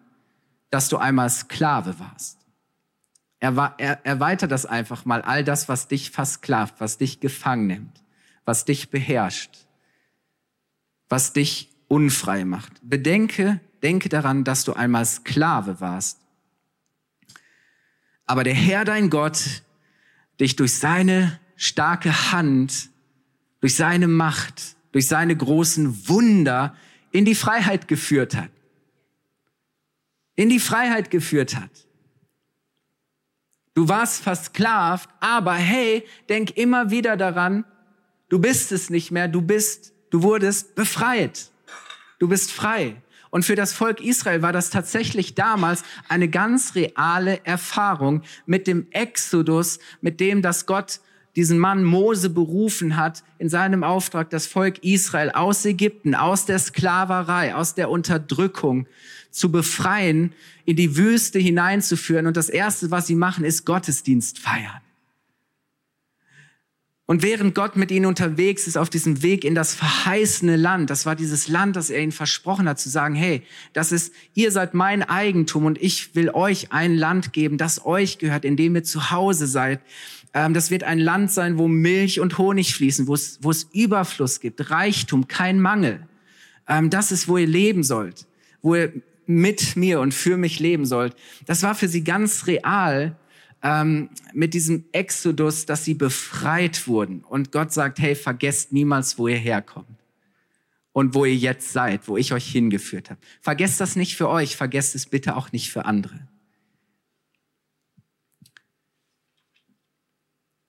dass 0.71 0.89
du 0.89 0.97
einmal 0.97 1.31
Sklave 1.31 2.01
warst. 2.01 2.41
Er, 3.39 3.75
er, 3.79 4.05
erweitert 4.05 4.51
das 4.51 4.67
einfach 4.67 5.05
mal, 5.05 5.23
all 5.23 5.45
das, 5.45 5.69
was 5.69 5.87
dich 5.87 6.11
versklavt, 6.11 6.75
was 6.81 6.99
dich 6.99 7.21
gefangen 7.21 7.69
nimmt 7.69 8.05
was 8.45 8.65
dich 8.65 8.91
beherrscht, 8.91 9.67
was 11.09 11.33
dich 11.33 11.71
unfrei 11.89 12.45
macht. 12.45 12.73
Bedenke, 12.83 13.61
denke 13.83 14.09
daran, 14.09 14.45
dass 14.45 14.65
du 14.65 14.73
einmal 14.73 15.05
Sklave 15.05 15.81
warst. 15.81 16.24
Aber 18.27 18.45
der 18.45 18.55
Herr 18.55 18.85
dein 18.85 19.11
Gott 19.11 19.63
dich 20.41 20.57
durch 20.57 20.75
seine 20.75 21.39
starke 21.57 22.33
Hand 22.33 22.91
durch 23.65 23.77
seine 23.77 24.09
Macht, 24.09 24.77
durch 24.93 25.09
seine 25.09 25.35
großen 25.35 26.07
Wunder 26.07 26.77
in 27.13 27.25
die 27.25 27.35
Freiheit 27.35 27.89
geführt 27.89 28.37
hat. 28.37 28.51
In 30.37 30.51
die 30.51 30.61
Freiheit 30.61 31.11
geführt 31.11 31.57
hat. 31.57 31.71
Du 33.73 33.89
warst 33.89 34.23
versklavt, 34.23 35.09
aber 35.19 35.55
hey, 35.55 36.07
denk 36.29 36.59
immer 36.59 36.91
wieder 36.91 37.17
daran, 37.17 37.65
du 38.29 38.39
bist 38.39 38.71
es 38.71 38.91
nicht 38.91 39.11
mehr, 39.11 39.29
du 39.29 39.41
bist, 39.41 39.95
du 40.11 40.23
wurdest 40.23 40.75
befreit. 40.75 41.51
Du 42.19 42.29
bist 42.29 42.53
frei. 42.53 42.97
Und 43.35 43.45
für 43.45 43.57
das 43.57 43.73
Volk 43.73 44.01
Israel 44.01 44.43
war 44.43 44.53
das 44.53 44.71
tatsächlich 44.71 45.35
damals 45.35 45.83
eine 46.09 46.29
ganz 46.29 46.77
reale 46.77 47.45
Erfahrung 47.45 48.23
mit 48.47 48.69
dem 48.69 48.87
Exodus, 48.93 49.81
mit 50.01 50.21
dem, 50.21 50.41
dass 50.41 50.67
Gott 50.67 51.01
diesen 51.35 51.59
Mann 51.59 51.83
Mose 51.83 52.31
berufen 52.31 52.97
hat, 52.97 53.25
in 53.39 53.49
seinem 53.49 53.83
Auftrag 53.83 54.31
das 54.31 54.47
Volk 54.47 54.85
Israel 54.85 55.33
aus 55.33 55.65
Ägypten, 55.65 56.15
aus 56.15 56.47
der 56.47 56.61
Sklaverei, 56.61 57.57
aus 57.57 57.75
der 57.75 57.91
Unterdrückung 57.91 58.87
zu 59.33 59.51
befreien, 59.51 60.33
in 60.65 60.77
die 60.77 60.97
Wüste 60.97 61.41
hineinzuführen. 61.41 62.29
Und 62.29 62.37
das 62.37 62.49
Erste, 62.49 62.93
was 62.93 63.09
sie 63.09 63.17
machen, 63.17 63.45
ist 63.45 63.65
Gottesdienst 63.65 64.39
feiern. 64.39 64.84
Und 67.07 67.23
während 67.23 67.55
Gott 67.55 67.77
mit 67.77 67.91
ihnen 67.91 68.07
unterwegs 68.07 68.67
ist 68.67 68.79
auf 68.79 68.89
diesem 68.89 69.23
Weg 69.23 69.45
in 69.45 69.55
das 69.55 69.75
verheißene 69.75 70.57
Land, 70.57 70.89
das 70.89 71.05
war 71.05 71.15
dieses 71.15 71.49
Land, 71.49 71.77
das 71.77 71.91
er 71.91 72.01
ihnen 72.01 72.13
versprochen 72.13 72.67
hat, 72.67 72.81
zu 72.81 72.89
sagen, 72.89 73.15
hey, 73.15 73.43
das 73.75 73.93
ist, 73.93 74.15
ihr 74.33 74.51
seid 74.51 74.73
mein 74.73 75.03
Eigentum 75.03 75.67
und 75.67 75.81
ich 75.83 76.15
will 76.15 76.31
euch 76.31 76.73
ein 76.73 76.95
Land 76.95 77.35
geben, 77.35 77.59
das 77.59 77.85
euch 77.85 78.17
gehört, 78.17 78.47
in 78.47 78.57
dem 78.57 78.75
ihr 78.75 78.85
zu 78.85 79.11
Hause 79.11 79.47
seid. 79.47 79.81
Ähm, 80.33 80.55
das 80.55 80.71
wird 80.71 80.83
ein 80.83 80.99
Land 80.99 81.31
sein, 81.31 81.59
wo 81.59 81.69
Milch 81.69 82.21
und 82.21 82.39
Honig 82.39 82.75
fließen, 82.75 83.07
wo 83.07 83.13
es, 83.13 83.39
wo 83.43 83.51
es 83.51 83.65
Überfluss 83.75 84.41
gibt, 84.41 84.71
Reichtum, 84.71 85.29
kein 85.29 85.61
Mangel. 85.61 86.09
Ähm, 86.67 86.89
das 86.89 87.13
ist, 87.13 87.29
wo 87.29 87.37
ihr 87.37 87.47
leben 87.47 87.83
sollt, 87.83 88.27
wo 88.63 88.77
ihr 88.77 88.93
mit 89.27 89.77
mir 89.77 90.01
und 90.01 90.15
für 90.15 90.39
mich 90.39 90.59
leben 90.59 90.87
sollt. 90.87 91.15
Das 91.45 91.63
war 91.63 91.75
für 91.75 91.89
sie 91.89 92.03
ganz 92.03 92.47
real 92.47 93.15
ähm, 93.65 94.11
mit 94.35 94.53
diesem 94.53 94.85
Exodus, 94.93 95.65
dass 95.65 95.85
sie 95.85 95.95
befreit 95.95 96.87
wurden. 96.87 97.25
Und 97.25 97.51
Gott 97.51 97.73
sagt, 97.73 97.99
hey, 97.99 98.15
vergesst 98.15 98.73
niemals, 98.73 99.19
wo 99.19 99.27
ihr 99.27 99.39
herkommt 99.39 100.05
und 100.93 101.15
wo 101.15 101.25
ihr 101.25 101.35
jetzt 101.35 101.73
seid, 101.73 102.07
wo 102.07 102.19
ich 102.19 102.35
euch 102.35 102.47
hingeführt 102.47 103.11
habe. 103.11 103.21
Vergesst 103.41 103.81
das 103.81 103.97
nicht 103.97 104.17
für 104.17 104.29
euch, 104.29 104.57
vergesst 104.57 104.95
es 104.95 105.07
bitte 105.07 105.35
auch 105.35 105.51
nicht 105.51 105.73
für 105.73 105.87
andere. 105.87 106.29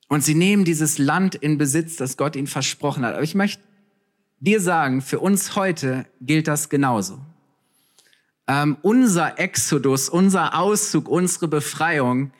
Und 0.07 0.23
sie 0.23 0.35
nehmen 0.35 0.63
dieses 0.63 0.97
Land 0.97 1.35
in 1.35 1.57
Besitz, 1.57 1.97
das 1.97 2.15
Gott 2.15 2.37
ihnen 2.37 2.47
versprochen 2.47 3.03
hat. 3.03 3.15
Aber 3.15 3.23
ich 3.23 3.35
möchte 3.35 3.61
dir 4.39 4.61
sagen, 4.61 5.01
für 5.01 5.19
uns 5.19 5.57
heute 5.57 6.05
gilt 6.21 6.47
das 6.47 6.69
genauso. 6.69 7.19
Ähm, 8.47 8.77
unser 8.83 9.37
Exodus, 9.37 10.07
unser 10.07 10.57
Auszug, 10.57 11.09
unsere 11.09 11.49
Befreiung 11.49 12.31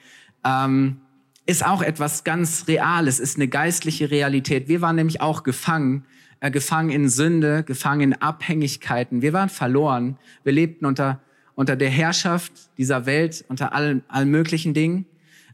ähm, 0.45 1.01
ist 1.45 1.65
auch 1.65 1.81
etwas 1.81 2.23
ganz 2.23 2.67
Reales, 2.67 3.19
ist 3.19 3.36
eine 3.36 3.47
geistliche 3.47 4.10
Realität. 4.10 4.67
Wir 4.67 4.81
waren 4.81 4.95
nämlich 4.95 5.21
auch 5.21 5.43
gefangen, 5.43 6.05
äh, 6.39 6.49
gefangen 6.49 6.89
in 6.89 7.10
Sünde, 7.10 7.63
gefangen 7.63 8.01
in 8.01 8.13
Abhängigkeiten. 8.13 9.21
Wir 9.21 9.34
waren 9.34 9.49
verloren. 9.49 10.17
Wir 10.43 10.53
lebten 10.53 10.86
unter, 10.86 11.21
unter 11.55 11.75
der 11.75 11.89
Herrschaft 11.89 12.51
dieser 12.77 13.05
Welt, 13.05 13.45
unter 13.47 13.73
allen, 13.73 14.03
allen 14.08 14.29
möglichen 14.29 14.73
Dingen. 14.73 15.05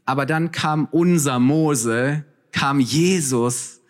Aber 0.05 0.25
dann 0.25 0.51
kam 0.51 0.87
unser 0.91 1.39
Mose, 1.39 2.23
kam 2.51 2.79
Jesus 2.79 3.80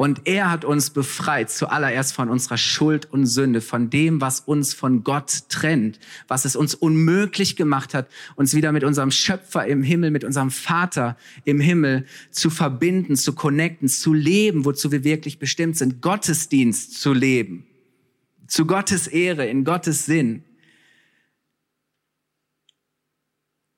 und 0.00 0.22
er 0.24 0.50
hat 0.50 0.64
uns 0.64 0.88
befreit, 0.88 1.50
zuallererst 1.50 2.14
von 2.14 2.30
unserer 2.30 2.56
Schuld 2.56 3.12
und 3.12 3.26
Sünde, 3.26 3.60
von 3.60 3.90
dem, 3.90 4.22
was 4.22 4.40
uns 4.40 4.72
von 4.72 5.04
Gott 5.04 5.50
trennt, 5.50 6.00
was 6.26 6.46
es 6.46 6.56
uns 6.56 6.74
unmöglich 6.74 7.54
gemacht 7.54 7.92
hat, 7.92 8.08
uns 8.34 8.54
wieder 8.54 8.72
mit 8.72 8.82
unserem 8.82 9.10
Schöpfer 9.10 9.66
im 9.66 9.82
Himmel, 9.82 10.10
mit 10.10 10.24
unserem 10.24 10.50
Vater 10.50 11.18
im 11.44 11.60
Himmel 11.60 12.06
zu 12.30 12.48
verbinden, 12.48 13.14
zu 13.14 13.34
connecten, 13.34 13.88
zu 13.88 14.14
leben, 14.14 14.64
wozu 14.64 14.90
wir 14.90 15.04
wirklich 15.04 15.38
bestimmt 15.38 15.76
sind, 15.76 16.00
Gottesdienst 16.00 16.98
zu 16.98 17.12
leben, 17.12 17.66
zu 18.46 18.64
Gottes 18.64 19.06
Ehre, 19.06 19.48
in 19.48 19.64
Gottes 19.64 20.06
Sinn. 20.06 20.44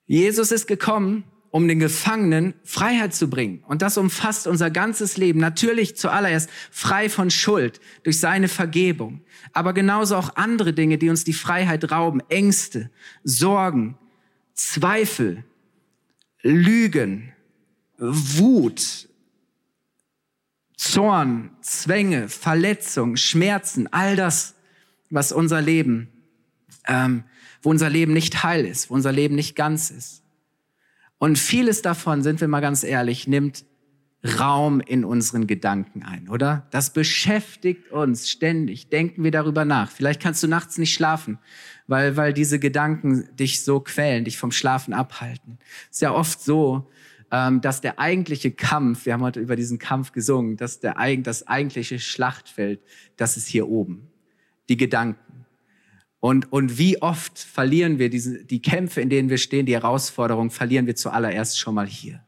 Jesus 0.07 0.53
ist 0.53 0.69
gekommen, 0.69 1.25
um 1.53 1.69
den 1.69 1.79
Gefangenen 1.79 2.55
Freiheit 2.65 3.15
zu 3.15 3.29
bringen. 3.29 3.63
Und 3.69 3.83
das 3.83 3.99
umfasst 3.99 4.47
unser 4.47 4.71
ganzes 4.71 5.19
Leben. 5.19 5.39
Natürlich 5.39 5.97
zuallererst 5.97 6.49
frei 6.71 7.11
von 7.11 7.31
Schuld 7.31 7.79
durch 8.05 8.19
seine 8.19 8.49
Vergebung. 8.49 9.21
Aber 9.53 9.75
genauso 9.75 10.17
auch 10.17 10.35
andere 10.37 10.73
Dinge, 10.73 10.97
die 10.97 11.11
uns 11.11 11.25
die 11.25 11.35
Freiheit 11.35 11.93
rauben. 11.93 12.23
Ängste, 12.31 12.91
Sorgen, 13.23 13.99
Zweifel, 14.55 15.45
Lügen, 16.41 17.35
Wut, 17.99 19.09
Zorn, 20.79 21.51
Zwänge, 21.61 22.31
Verletzung, 22.31 23.17
Schmerzen, 23.17 23.93
all 23.93 24.17
das, 24.17 24.55
was 25.11 25.33
unser 25.33 25.61
Leben, 25.61 26.09
ähm, 26.89 27.25
wo 27.61 27.69
unser 27.69 27.91
Leben 27.91 28.15
nicht 28.15 28.43
heil 28.43 28.65
ist, 28.65 28.89
wo 28.89 28.95
unser 28.95 29.13
Leben 29.13 29.35
nicht 29.35 29.55
ganz 29.55 29.91
ist. 29.91 30.22
Und 31.23 31.39
vieles 31.39 31.83
davon, 31.83 32.25
sind 32.25 32.41
wir 32.41 32.49
mal 32.49 32.59
ganz 32.59 32.83
ehrlich, 32.83 33.29
nimmt 33.29 33.65
Raum 34.41 34.81
in 34.81 35.05
unseren 35.05 35.47
Gedanken 35.47 36.03
ein, 36.03 36.29
oder? 36.29 36.67
Das 36.73 36.93
beschäftigt 36.93 37.93
uns 37.93 38.29
ständig. 38.29 38.89
Denken 38.89 39.23
wir 39.23 39.31
darüber 39.31 39.65
nach. 39.65 39.89
Vielleicht 39.89 40.21
kannst 40.21 40.43
du 40.43 40.49
nachts 40.49 40.79
nicht 40.79 40.93
schlafen, 40.93 41.39
weil, 41.87 42.17
weil 42.17 42.33
diese 42.33 42.59
Gedanken 42.59 43.29
dich 43.37 43.63
so 43.63 43.79
quälen, 43.79 44.25
dich 44.25 44.37
vom 44.37 44.51
Schlafen 44.51 44.93
abhalten. 44.93 45.61
Ist 45.93 46.03
ja 46.03 46.13
oft 46.13 46.43
so, 46.43 46.91
ähm, 47.31 47.61
dass 47.61 47.81
der 47.81 48.01
eigentliche 48.01 48.51
Kampf, 48.51 49.07
wir 49.07 49.13
haben 49.13 49.23
heute 49.23 49.39
über 49.39 49.55
diesen 49.55 49.79
Kampf 49.79 50.11
gesungen, 50.11 50.57
dass 50.57 50.81
der, 50.81 50.97
das 51.19 51.47
eigentliche 51.47 52.01
Schlachtfeld, 52.01 52.81
das 53.17 53.37
ist 53.37 53.47
hier 53.47 53.69
oben. 53.69 54.11
Die 54.69 54.77
Gedanken. 54.77 55.32
Und, 56.23 56.53
und 56.53 56.79
wie 56.79 57.03
oft 57.03 57.37
verlieren 57.37 57.99
wir 57.99 58.09
diese, 58.09 58.45
die 58.45 58.63
Kämpfe, 58.63 59.01
in 59.01 59.11
denen 59.11 59.29
wir 59.29 59.39
stehen, 59.39 59.67
die 59.67 59.75
Herausforderungen, 59.75 60.51
verlieren 60.51 60.87
wir 60.87 60.95
zuallererst 60.95 61.59
schon 61.59 61.75
mal 61.75 61.89
hier. 61.89 62.25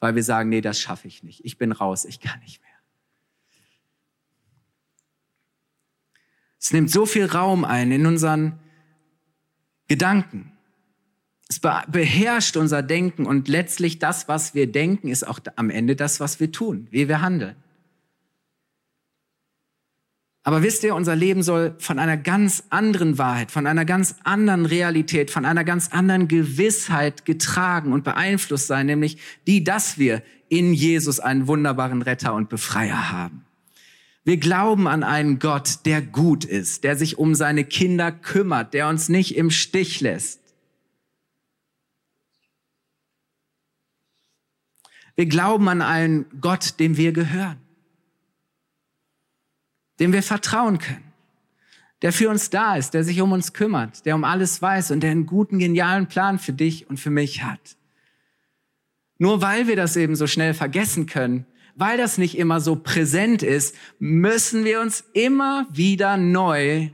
Weil 0.00 0.16
wir 0.16 0.24
sagen, 0.24 0.48
nee, 0.48 0.60
das 0.60 0.80
schaffe 0.80 1.06
ich 1.06 1.22
nicht. 1.22 1.44
Ich 1.44 1.56
bin 1.56 1.70
raus, 1.70 2.04
ich 2.04 2.18
kann 2.18 2.40
nicht 2.40 2.60
mehr. 2.60 2.72
Es 6.58 6.72
nimmt 6.72 6.90
so 6.90 7.06
viel 7.06 7.26
Raum 7.26 7.64
ein 7.64 7.92
in 7.92 8.06
unseren 8.06 8.58
Gedanken. 9.86 10.50
Es 11.48 11.60
beherrscht 11.60 12.56
unser 12.56 12.82
Denken 12.82 13.24
und 13.24 13.46
letztlich 13.46 14.00
das, 14.00 14.26
was 14.26 14.54
wir 14.54 14.66
denken, 14.66 15.06
ist 15.06 15.24
auch 15.24 15.38
am 15.54 15.70
Ende 15.70 15.94
das, 15.94 16.18
was 16.18 16.40
wir 16.40 16.50
tun, 16.50 16.88
wie 16.90 17.06
wir 17.06 17.20
handeln. 17.20 17.54
Aber 20.48 20.62
wisst 20.62 20.82
ihr, 20.82 20.94
unser 20.94 21.14
Leben 21.14 21.42
soll 21.42 21.74
von 21.78 21.98
einer 21.98 22.16
ganz 22.16 22.64
anderen 22.70 23.18
Wahrheit, 23.18 23.50
von 23.50 23.66
einer 23.66 23.84
ganz 23.84 24.14
anderen 24.24 24.64
Realität, 24.64 25.30
von 25.30 25.44
einer 25.44 25.62
ganz 25.62 25.88
anderen 25.88 26.26
Gewissheit 26.26 27.26
getragen 27.26 27.92
und 27.92 28.02
beeinflusst 28.02 28.66
sein, 28.66 28.86
nämlich 28.86 29.18
die, 29.46 29.62
dass 29.62 29.98
wir 29.98 30.22
in 30.48 30.72
Jesus 30.72 31.20
einen 31.20 31.48
wunderbaren 31.48 32.00
Retter 32.00 32.32
und 32.32 32.48
Befreier 32.48 33.12
haben. 33.12 33.44
Wir 34.24 34.38
glauben 34.38 34.88
an 34.88 35.02
einen 35.02 35.38
Gott, 35.38 35.80
der 35.84 36.00
gut 36.00 36.46
ist, 36.46 36.82
der 36.82 36.96
sich 36.96 37.18
um 37.18 37.34
seine 37.34 37.64
Kinder 37.64 38.10
kümmert, 38.10 38.72
der 38.72 38.88
uns 38.88 39.10
nicht 39.10 39.36
im 39.36 39.50
Stich 39.50 40.00
lässt. 40.00 40.40
Wir 45.14 45.26
glauben 45.26 45.68
an 45.68 45.82
einen 45.82 46.24
Gott, 46.40 46.80
dem 46.80 46.96
wir 46.96 47.12
gehören 47.12 47.67
dem 50.00 50.12
wir 50.12 50.22
vertrauen 50.22 50.78
können, 50.78 51.12
der 52.02 52.12
für 52.12 52.30
uns 52.30 52.50
da 52.50 52.76
ist, 52.76 52.94
der 52.94 53.04
sich 53.04 53.20
um 53.20 53.32
uns 53.32 53.52
kümmert, 53.52 54.06
der 54.06 54.14
um 54.14 54.24
alles 54.24 54.62
weiß 54.62 54.92
und 54.92 55.00
der 55.00 55.10
einen 55.10 55.26
guten, 55.26 55.58
genialen 55.58 56.06
Plan 56.06 56.38
für 56.38 56.52
dich 56.52 56.88
und 56.88 56.98
für 56.98 57.10
mich 57.10 57.42
hat. 57.42 57.76
Nur 59.18 59.42
weil 59.42 59.66
wir 59.66 59.76
das 59.76 59.96
eben 59.96 60.14
so 60.14 60.26
schnell 60.26 60.54
vergessen 60.54 61.06
können, 61.06 61.44
weil 61.74 61.98
das 61.98 62.18
nicht 62.18 62.38
immer 62.38 62.60
so 62.60 62.76
präsent 62.76 63.42
ist, 63.42 63.74
müssen 63.98 64.64
wir 64.64 64.80
uns 64.80 65.04
immer 65.12 65.66
wieder 65.70 66.16
neu 66.16 66.90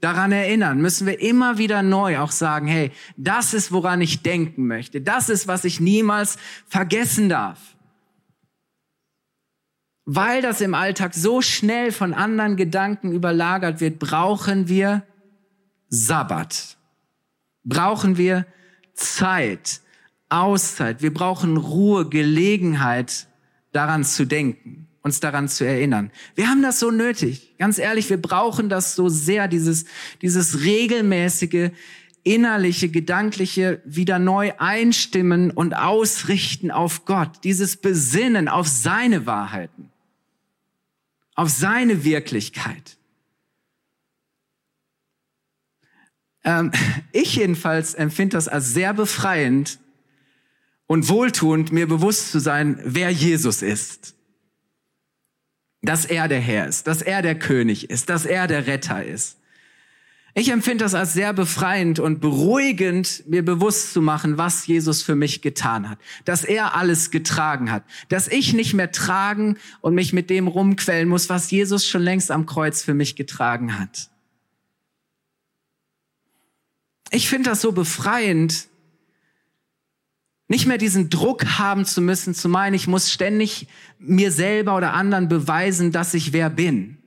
daran 0.00 0.30
erinnern, 0.30 0.80
müssen 0.80 1.06
wir 1.06 1.20
immer 1.20 1.58
wieder 1.58 1.82
neu 1.82 2.18
auch 2.18 2.30
sagen, 2.30 2.66
hey, 2.68 2.92
das 3.16 3.52
ist, 3.52 3.72
woran 3.72 4.00
ich 4.00 4.22
denken 4.22 4.66
möchte, 4.66 5.00
das 5.00 5.28
ist, 5.28 5.48
was 5.48 5.64
ich 5.64 5.80
niemals 5.80 6.38
vergessen 6.66 7.28
darf 7.28 7.76
weil 10.10 10.40
das 10.40 10.62
im 10.62 10.72
Alltag 10.72 11.12
so 11.12 11.42
schnell 11.42 11.92
von 11.92 12.14
anderen 12.14 12.56
Gedanken 12.56 13.12
überlagert 13.12 13.82
wird, 13.82 13.98
brauchen 13.98 14.66
wir 14.66 15.02
Sabbat. 15.90 16.78
Brauchen 17.62 18.16
wir 18.16 18.46
Zeit, 18.94 19.82
Auszeit. 20.30 21.02
Wir 21.02 21.12
brauchen 21.12 21.58
Ruhe, 21.58 22.08
Gelegenheit, 22.08 23.26
daran 23.72 24.02
zu 24.02 24.24
denken. 24.24 24.86
uns 25.02 25.20
daran 25.20 25.46
zu 25.46 25.66
erinnern. 25.66 26.10
Wir 26.34 26.48
haben 26.48 26.62
das 26.62 26.80
so 26.80 26.90
nötig. 26.90 27.56
Ganz 27.58 27.78
ehrlich, 27.78 28.08
wir 28.08 28.20
brauchen 28.20 28.70
das 28.70 28.94
so 28.94 29.10
sehr, 29.10 29.46
dieses, 29.46 29.84
dieses 30.22 30.62
regelmäßige, 30.64 31.70
innerliche, 32.24 32.88
gedankliche 32.88 33.82
wieder 33.84 34.18
neu 34.18 34.52
einstimmen 34.56 35.50
und 35.50 35.74
ausrichten 35.74 36.70
auf 36.70 37.04
Gott. 37.04 37.44
Dieses 37.44 37.76
Besinnen 37.76 38.48
auf 38.48 38.68
seine 38.68 39.26
Wahrheiten. 39.26 39.90
Auf 41.38 41.50
seine 41.50 42.02
Wirklichkeit. 42.02 42.98
Ähm, 46.42 46.72
ich 47.12 47.36
jedenfalls 47.36 47.94
empfinde 47.94 48.36
das 48.36 48.48
als 48.48 48.70
sehr 48.70 48.92
befreiend 48.92 49.78
und 50.88 51.08
wohltuend, 51.08 51.70
mir 51.70 51.86
bewusst 51.86 52.32
zu 52.32 52.40
sein, 52.40 52.80
wer 52.82 53.10
Jesus 53.10 53.62
ist. 53.62 54.16
Dass 55.80 56.06
er 56.06 56.26
der 56.26 56.40
Herr 56.40 56.66
ist, 56.66 56.88
dass 56.88 57.02
er 57.02 57.22
der 57.22 57.38
König 57.38 57.88
ist, 57.88 58.08
dass 58.08 58.26
er 58.26 58.48
der 58.48 58.66
Retter 58.66 59.04
ist. 59.04 59.38
Ich 60.34 60.50
empfinde 60.50 60.84
das 60.84 60.94
als 60.94 61.14
sehr 61.14 61.32
befreiend 61.32 61.98
und 61.98 62.20
beruhigend, 62.20 63.24
mir 63.26 63.44
bewusst 63.44 63.92
zu 63.92 64.02
machen, 64.02 64.38
was 64.38 64.66
Jesus 64.66 65.02
für 65.02 65.16
mich 65.16 65.42
getan 65.42 65.88
hat. 65.88 65.98
Dass 66.24 66.44
er 66.44 66.76
alles 66.76 67.10
getragen 67.10 67.72
hat. 67.72 67.82
Dass 68.08 68.28
ich 68.28 68.52
nicht 68.52 68.74
mehr 68.74 68.92
tragen 68.92 69.56
und 69.80 69.94
mich 69.94 70.12
mit 70.12 70.30
dem 70.30 70.46
rumquellen 70.46 71.08
muss, 71.08 71.28
was 71.28 71.50
Jesus 71.50 71.86
schon 71.86 72.02
längst 72.02 72.30
am 72.30 72.46
Kreuz 72.46 72.82
für 72.82 72.94
mich 72.94 73.16
getragen 73.16 73.78
hat. 73.78 74.10
Ich 77.10 77.28
finde 77.28 77.50
das 77.50 77.62
so 77.62 77.72
befreiend, 77.72 78.68
nicht 80.46 80.66
mehr 80.66 80.78
diesen 80.78 81.10
Druck 81.10 81.58
haben 81.58 81.84
zu 81.84 82.00
müssen, 82.00 82.34
zu 82.34 82.48
meinen, 82.48 82.74
ich 82.74 82.86
muss 82.86 83.10
ständig 83.10 83.66
mir 83.98 84.30
selber 84.30 84.76
oder 84.76 84.94
anderen 84.94 85.28
beweisen, 85.28 85.90
dass 85.90 86.14
ich 86.14 86.32
wer 86.32 86.50
bin. 86.50 86.97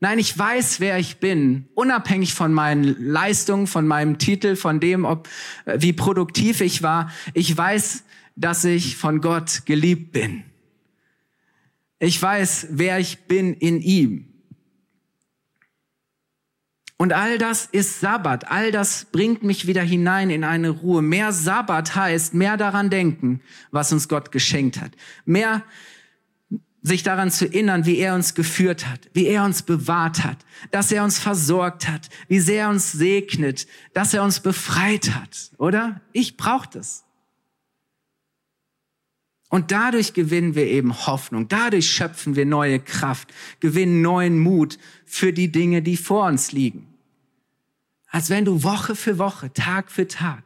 Nein, 0.00 0.18
ich 0.18 0.38
weiß, 0.38 0.80
wer 0.80 0.98
ich 0.98 1.18
bin, 1.18 1.68
unabhängig 1.74 2.34
von 2.34 2.52
meinen 2.52 2.96
Leistungen, 3.02 3.66
von 3.66 3.86
meinem 3.86 4.18
Titel, 4.18 4.54
von 4.54 4.78
dem, 4.78 5.04
ob, 5.04 5.28
äh, 5.64 5.78
wie 5.80 5.94
produktiv 5.94 6.60
ich 6.60 6.82
war. 6.82 7.10
Ich 7.32 7.56
weiß, 7.56 8.04
dass 8.36 8.64
ich 8.64 8.96
von 8.96 9.22
Gott 9.22 9.62
geliebt 9.64 10.12
bin. 10.12 10.44
Ich 11.98 12.20
weiß, 12.20 12.68
wer 12.70 12.98
ich 12.98 13.20
bin 13.20 13.54
in 13.54 13.80
ihm. 13.80 14.26
Und 16.98 17.12
all 17.12 17.38
das 17.38 17.66
ist 17.66 18.00
Sabbat. 18.00 18.50
All 18.50 18.72
das 18.72 19.06
bringt 19.06 19.42
mich 19.42 19.66
wieder 19.66 19.82
hinein 19.82 20.30
in 20.30 20.44
eine 20.44 20.70
Ruhe. 20.70 21.02
Mehr 21.02 21.32
Sabbat 21.32 21.94
heißt 21.94 22.34
mehr 22.34 22.56
daran 22.56 22.90
denken, 22.90 23.40
was 23.70 23.92
uns 23.92 24.08
Gott 24.08 24.32
geschenkt 24.32 24.80
hat. 24.80 24.92
Mehr 25.24 25.62
sich 26.86 27.02
daran 27.02 27.32
zu 27.32 27.46
erinnern, 27.46 27.84
wie 27.84 27.98
er 27.98 28.14
uns 28.14 28.34
geführt 28.34 28.86
hat, 28.86 29.10
wie 29.12 29.26
er 29.26 29.44
uns 29.44 29.62
bewahrt 29.62 30.22
hat, 30.22 30.38
dass 30.70 30.92
er 30.92 31.02
uns 31.02 31.18
versorgt 31.18 31.88
hat, 31.88 32.08
wie 32.28 32.38
sehr 32.38 32.64
er 32.64 32.70
uns 32.70 32.92
segnet, 32.92 33.66
dass 33.92 34.14
er 34.14 34.22
uns 34.22 34.38
befreit 34.38 35.10
hat, 35.10 35.50
oder? 35.58 36.00
Ich 36.12 36.36
brauche 36.36 36.68
das. 36.72 37.04
Und 39.48 39.72
dadurch 39.72 40.12
gewinnen 40.12 40.54
wir 40.54 40.66
eben 40.66 41.06
Hoffnung, 41.06 41.48
dadurch 41.48 41.90
schöpfen 41.90 42.36
wir 42.36 42.46
neue 42.46 42.78
Kraft, 42.78 43.34
gewinnen 43.58 44.00
neuen 44.00 44.38
Mut 44.38 44.78
für 45.04 45.32
die 45.32 45.50
Dinge, 45.50 45.82
die 45.82 45.96
vor 45.96 46.26
uns 46.26 46.52
liegen. 46.52 46.86
Als 48.06 48.30
wenn 48.30 48.44
du 48.44 48.62
Woche 48.62 48.94
für 48.94 49.18
Woche, 49.18 49.52
Tag 49.52 49.90
für 49.90 50.06
Tag 50.06 50.44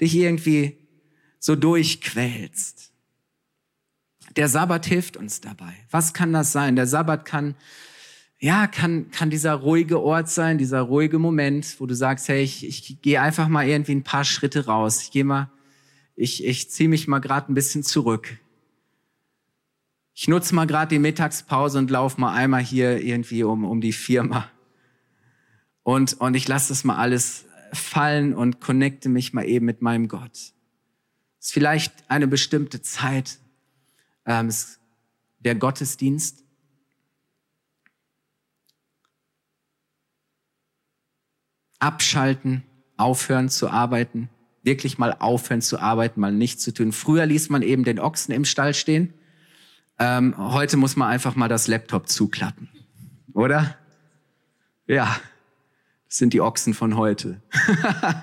dich 0.00 0.14
irgendwie 0.14 0.76
so 1.40 1.56
durchquälst. 1.56 2.89
Der 4.36 4.48
Sabbat 4.48 4.86
hilft 4.86 5.16
uns 5.16 5.40
dabei. 5.40 5.74
Was 5.90 6.14
kann 6.14 6.32
das 6.32 6.52
sein? 6.52 6.76
Der 6.76 6.86
Sabbat 6.86 7.24
kann, 7.24 7.54
ja, 8.38 8.66
kann, 8.66 9.10
kann 9.10 9.30
dieser 9.30 9.54
ruhige 9.54 10.00
Ort 10.00 10.28
sein, 10.28 10.58
dieser 10.58 10.80
ruhige 10.82 11.18
Moment, 11.18 11.80
wo 11.80 11.86
du 11.86 11.94
sagst, 11.94 12.28
hey, 12.28 12.42
ich, 12.42 12.66
ich 12.66 13.02
gehe 13.02 13.20
einfach 13.20 13.48
mal 13.48 13.66
irgendwie 13.66 13.94
ein 13.94 14.04
paar 14.04 14.24
Schritte 14.24 14.66
raus. 14.66 15.02
Ich 15.02 15.10
gehe 15.10 15.24
mal 15.24 15.50
ich, 16.20 16.44
ich 16.44 16.70
ziehe 16.70 16.88
mich 16.88 17.08
mal 17.08 17.18
gerade 17.18 17.50
ein 17.50 17.54
bisschen 17.54 17.82
zurück. 17.82 18.38
Ich 20.12 20.28
nutze 20.28 20.54
mal 20.54 20.66
gerade 20.66 20.90
die 20.90 20.98
Mittagspause 20.98 21.78
und 21.78 21.90
laufe 21.90 22.20
mal 22.20 22.34
einmal 22.34 22.62
hier 22.62 23.00
irgendwie 23.00 23.42
um, 23.42 23.64
um 23.64 23.80
die 23.80 23.94
Firma. 23.94 24.50
Und, 25.82 26.20
und 26.20 26.34
ich 26.34 26.46
lasse 26.46 26.68
das 26.68 26.84
mal 26.84 26.96
alles 26.96 27.46
fallen 27.72 28.34
und 28.34 28.60
connecte 28.60 29.08
mich 29.08 29.32
mal 29.32 29.46
eben 29.46 29.64
mit 29.64 29.80
meinem 29.80 30.08
Gott. 30.08 30.32
Es 30.34 31.46
ist 31.46 31.52
vielleicht 31.52 31.92
eine 32.08 32.26
bestimmte 32.26 32.82
Zeit, 32.82 33.38
ähm, 34.26 34.52
der 35.40 35.54
Gottesdienst. 35.54 36.44
Abschalten, 41.78 42.62
aufhören 42.96 43.48
zu 43.48 43.70
arbeiten 43.70 44.28
wirklich 44.62 44.98
mal 44.98 45.16
aufhören 45.18 45.62
zu 45.62 45.78
arbeiten, 45.78 46.20
mal 46.20 46.32
nichts 46.32 46.62
zu 46.62 46.72
tun. 46.72 46.92
Früher 46.92 47.26
ließ 47.26 47.48
man 47.48 47.62
eben 47.62 47.84
den 47.84 47.98
Ochsen 47.98 48.32
im 48.34 48.44
Stall 48.44 48.74
stehen. 48.74 49.14
Ähm, 49.98 50.34
heute 50.36 50.76
muss 50.76 50.96
man 50.96 51.08
einfach 51.08 51.36
mal 51.36 51.48
das 51.48 51.66
Laptop 51.66 52.08
zuklappen. 52.08 52.68
Oder? 53.32 53.76
Ja, 54.86 55.16
das 56.08 56.18
sind 56.18 56.32
die 56.32 56.40
Ochsen 56.40 56.74
von 56.74 56.96
heute. 56.96 57.40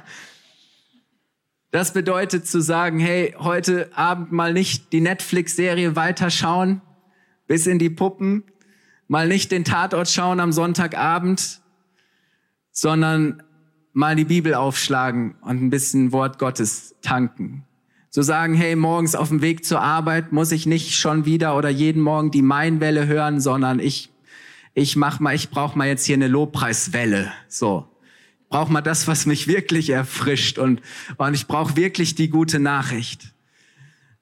das 1.71 1.93
bedeutet 1.93 2.47
zu 2.47 2.61
sagen, 2.61 2.99
hey, 2.99 3.35
heute 3.37 3.89
Abend 3.95 4.31
mal 4.31 4.53
nicht 4.53 4.93
die 4.93 5.01
Netflix-Serie 5.01 5.95
weiterschauen 5.95 6.81
bis 7.47 7.67
in 7.67 7.79
die 7.79 7.89
Puppen, 7.89 8.43
mal 9.07 9.27
nicht 9.27 9.51
den 9.51 9.63
Tatort 9.63 10.09
schauen 10.09 10.39
am 10.39 10.51
Sonntagabend, 10.51 11.61
sondern 12.71 13.43
mal 13.93 14.15
die 14.15 14.25
Bibel 14.25 14.53
aufschlagen 14.53 15.35
und 15.41 15.61
ein 15.61 15.69
bisschen 15.69 16.11
Wort 16.11 16.39
Gottes 16.39 16.95
tanken. 17.01 17.65
So 18.09 18.21
sagen, 18.21 18.53
hey, 18.53 18.75
morgens 18.75 19.15
auf 19.15 19.29
dem 19.29 19.41
Weg 19.41 19.65
zur 19.65 19.81
Arbeit 19.81 20.31
muss 20.31 20.51
ich 20.51 20.65
nicht 20.65 20.95
schon 20.95 21.25
wieder 21.25 21.57
oder 21.57 21.69
jeden 21.69 22.01
Morgen 22.01 22.31
die 22.31 22.41
Mainwelle 22.41 23.07
hören, 23.07 23.39
sondern 23.39 23.79
ich, 23.79 24.11
ich 24.73 24.95
mach 24.95 25.19
mal, 25.19 25.35
ich 25.35 25.49
brauche 25.49 25.77
mal 25.77 25.87
jetzt 25.87 26.05
hier 26.05 26.15
eine 26.15 26.27
Lobpreiswelle. 26.27 27.31
So. 27.47 27.87
Brauche 28.49 28.71
mal 28.71 28.81
das, 28.81 29.07
was 29.07 29.25
mich 29.25 29.47
wirklich 29.47 29.89
erfrischt 29.89 30.57
und, 30.57 30.81
und 31.17 31.33
ich 31.33 31.47
brauche 31.47 31.75
wirklich 31.75 32.15
die 32.15 32.29
gute 32.29 32.59
Nachricht. 32.59 33.33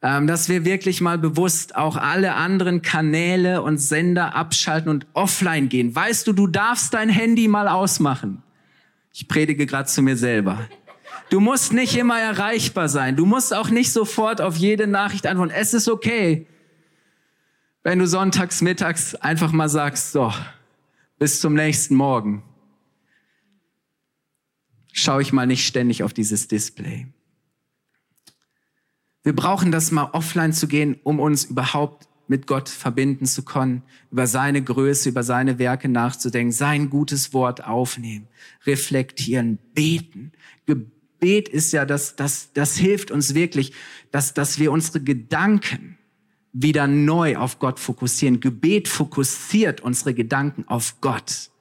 Ähm, 0.02 0.28
dass 0.28 0.50
wir 0.50 0.66
wirklich 0.66 1.02
mal 1.02 1.18
bewusst 1.18 1.76
auch 1.76 1.96
alle 1.96 2.36
anderen 2.36 2.82
Kanäle 2.82 3.62
und 3.62 3.78
Sender 3.78 4.36
abschalten 4.36 4.90
und 4.90 5.08
offline 5.14 5.70
gehen. 5.70 5.96
Weißt 5.96 6.28
du, 6.28 6.34
du 6.34 6.48
darfst 6.48 6.94
dein 6.94 7.10
Handy 7.10 7.48
mal 7.48 7.68
ausmachen. 7.68 8.44
Ich 9.14 9.28
predige 9.28 9.66
gerade 9.66 9.88
zu 9.88 10.02
mir 10.02 10.18
selber. 10.18 10.68
Du 11.30 11.40
musst 11.40 11.74
nicht 11.74 11.96
immer 11.96 12.20
erreichbar 12.20 12.90
sein. 12.90 13.16
Du 13.16 13.26
musst 13.26 13.54
auch 13.54 13.70
nicht 13.70 13.92
sofort 13.92 14.42
auf 14.42 14.58
jede 14.58 14.88
Nachricht 14.88 15.26
antworten. 15.26 15.54
Es 15.56 15.74
ist 15.74 15.88
okay, 15.88 16.48
wenn 17.84 18.00
du 18.00 18.08
sonntags 18.08 18.62
mittags 18.62 19.16
einfach 19.16 19.52
mal 19.52 19.70
sagst, 19.70 20.12
so, 20.12 20.34
bis 21.18 21.40
zum 21.40 21.54
nächsten 21.54 21.96
Morgen. 21.96 22.44
Schau 24.98 25.20
ich 25.20 25.34
mal 25.34 25.46
nicht 25.46 25.68
ständig 25.68 26.04
auf 26.04 26.14
dieses 26.14 26.48
Display. 26.48 27.08
Wir 29.24 29.36
brauchen 29.36 29.70
das 29.74 29.92
mal 29.92 30.12
offline 30.14 30.54
zu 30.54 30.70
gehen, 30.70 30.96
um 31.04 31.20
uns 31.20 31.44
überhaupt 31.44 32.08
mit 32.30 32.48
Gott 32.48 32.70
verbinden 32.70 33.26
zu 33.26 33.44
können, 33.44 33.84
über 34.10 34.26
seine 34.26 34.64
Größe, 34.64 35.10
über 35.10 35.24
seine 35.24 35.60
Werke 35.60 35.90
nachzudenken, 35.90 36.54
sein 36.54 36.90
gutes 36.90 37.34
Wort 37.34 37.66
aufnehmen, 37.66 38.30
reflektieren, 38.66 39.60
beten. 39.74 40.32
Gebet 40.66 41.50
ist 41.50 41.74
ja 41.74 41.86
das, 41.86 42.16
das, 42.16 42.54
das 42.54 42.78
hilft 42.78 43.12
uns 43.12 43.36
wirklich, 43.36 43.74
dass, 44.12 44.34
dass 44.34 44.60
wir 44.60 44.72
unsere 44.72 45.02
Gedanken 45.02 45.98
wieder 46.54 46.88
neu 46.88 47.36
auf 47.36 47.60
Gott 47.60 47.82
fokussieren. 47.82 48.40
Gebet 48.40 48.88
fokussiert 48.88 49.82
unsere 49.82 50.14
Gedanken 50.14 50.66
auf 50.70 51.02
Gott, 51.02 51.52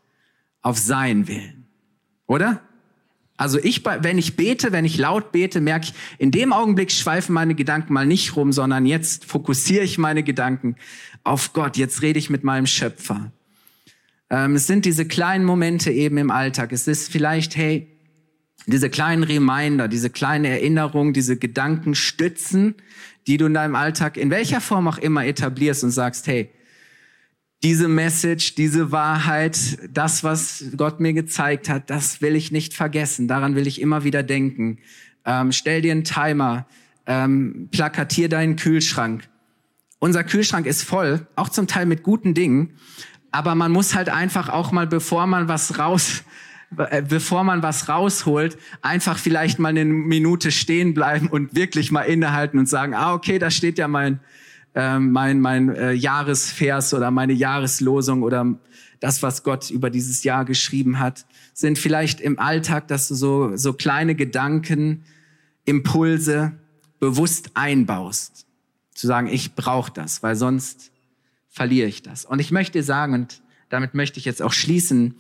auf 0.63 0.79
sein 0.79 1.27
Willen. 1.27 1.67
Oder? 2.29 2.63
Also 3.37 3.59
ich, 3.59 3.85
wenn 3.85 4.17
ich 4.17 4.37
bete, 4.37 4.71
wenn 4.71 4.85
ich 4.85 4.97
laut 4.97 5.33
bete, 5.33 5.61
merke 5.61 5.87
ich, 5.87 5.95
in 6.19 6.31
dem 6.31 6.53
Augenblick 6.53 6.93
schweifen 6.93 7.35
meine 7.35 7.55
Gedanken 7.55 7.93
mal 7.93 8.07
nicht 8.07 8.37
rum, 8.37 8.53
sondern 8.53 8.87
jetzt 8.87 9.25
fokussiere 9.25 9.83
ich 9.83 9.99
meine 9.99 10.23
Gedanken 10.23 10.77
auf 11.25 11.53
Gott. 11.53 11.77
Jetzt 11.77 12.03
rede 12.03 12.19
ich 12.19 12.31
mit 12.31 12.45
meinem 12.45 12.67
Schöpfer. 12.67 13.33
Ähm, 14.31 14.55
es 14.55 14.67
sind 14.69 14.85
diese 14.85 15.05
kleinen 15.07 15.45
Momente 15.45 15.91
eben 15.91 16.17
im 16.19 16.31
Alltag. 16.31 16.73
Es 16.73 16.87
ist 16.87 17.11
vielleicht, 17.11 17.57
hey, 17.57 17.89
diese 18.67 18.89
kleinen 18.89 19.25
Reminder, 19.25 19.89
diese 19.89 20.11
kleinen 20.11 20.45
Erinnerungen, 20.45 21.13
diese 21.13 21.37
Gedankenstützen, 21.37 22.77
die 23.27 23.37
du 23.37 23.47
in 23.47 23.55
deinem 23.55 23.75
Alltag 23.75 24.17
in 24.17 24.31
welcher 24.31 24.61
Form 24.61 24.87
auch 24.87 24.99
immer 24.99 25.27
etablierst 25.27 25.85
und 25.85 25.91
sagst, 25.91 26.27
hey, 26.27 26.51
diese 27.63 27.89
Message, 27.89 28.57
diese 28.57 28.93
Wahrheit, 28.93 29.79
das, 29.91 30.23
was 30.23 30.65
Gott 30.77 31.01
mir 31.01 31.15
gezeigt 31.15 31.69
hat, 31.69 31.89
das 31.89 32.21
will 32.21 32.37
ich 32.37 32.53
nicht 32.53 32.75
vergessen. 32.75 33.27
Daran 33.29 33.55
will 33.55 33.67
ich 33.67 33.81
immer 33.81 34.05
wieder 34.05 34.23
denken. 34.23 34.79
Ähm, 35.25 35.53
stell 35.53 35.81
dir 35.81 35.93
einen 35.93 36.05
Timer, 36.05 36.67
ähm, 37.07 37.69
plakatier 37.71 38.29
deinen 38.29 38.57
Kühlschrank 38.57 39.29
Unser 39.99 40.25
Kühlschrank 40.25 40.67
ist 40.67 40.83
voll, 40.83 41.27
auch 41.37 41.49
zum 41.49 41.67
Teil 41.67 41.87
mit 41.87 42.03
guten 42.03 42.35
Dingen. 42.35 42.77
Aber 43.31 43.55
man 43.55 43.73
muss 43.73 43.95
halt 43.95 44.11
einfach 44.11 44.49
auch 44.49 44.71
mal, 44.71 44.87
bevor 44.87 45.27
man 45.27 45.49
was 45.49 45.79
raus, 45.79 46.23
äh, 46.77 47.03
bevor 47.03 47.45
man 47.45 47.63
was 47.63 47.89
rausholt, 47.89 48.59
einfach 48.83 49.19
vielleicht 49.19 49.59
mal 49.59 49.71
eine 49.71 49.85
Minute 49.85 50.51
stehen 50.51 50.93
bleiben 50.93 51.29
und 51.29 51.55
wirklich 51.55 51.91
mal 51.91 52.03
innehalten 52.03 52.59
und 52.59 52.69
sagen, 52.69 52.95
ah, 52.95 53.15
okay, 53.15 53.39
da 53.39 53.51
steht 53.51 53.79
ja 53.79 53.89
mein, 53.89 54.21
äh, 54.75 54.99
mein, 54.99 55.41
mein 55.41 55.75
äh, 55.75 55.93
Jahresvers 55.93 56.95
oder 56.95 57.11
meine 57.11 57.33
Jahreslosung 57.33 58.23
oder 58.23 58.59
das, 59.01 59.23
was 59.23 59.43
Gott 59.43 59.71
über 59.71 59.91
dieses 59.91 60.25
Jahr 60.25 60.45
geschrieben 60.45 60.99
hat, 60.99 61.27
sind 61.53 61.79
vielleicht 61.79 62.21
im 62.21 62.39
Alltag, 62.39 62.89
dass 62.89 63.09
du 63.09 63.15
so, 63.15 63.57
so 63.57 63.73
kleine 63.73 64.15
Gedanken, 64.15 65.05
Impulse 65.65 66.53
bewusst 67.01 67.51
einbaust. 67.55 68.47
Zu 68.95 69.07
sagen, 69.07 69.27
ich 69.27 69.55
brauche 69.55 69.93
das, 69.93 70.23
weil 70.23 70.37
sonst 70.37 70.91
verliere 71.49 71.89
ich 71.89 72.03
das. 72.03 72.25
Und 72.25 72.39
ich 72.39 72.51
möchte 72.51 72.83
sagen, 72.83 73.15
und 73.15 73.43
damit 73.69 73.95
möchte 73.95 74.19
ich 74.19 74.25
jetzt 74.25 74.43
auch 74.43 74.53
schließen, 74.53 75.15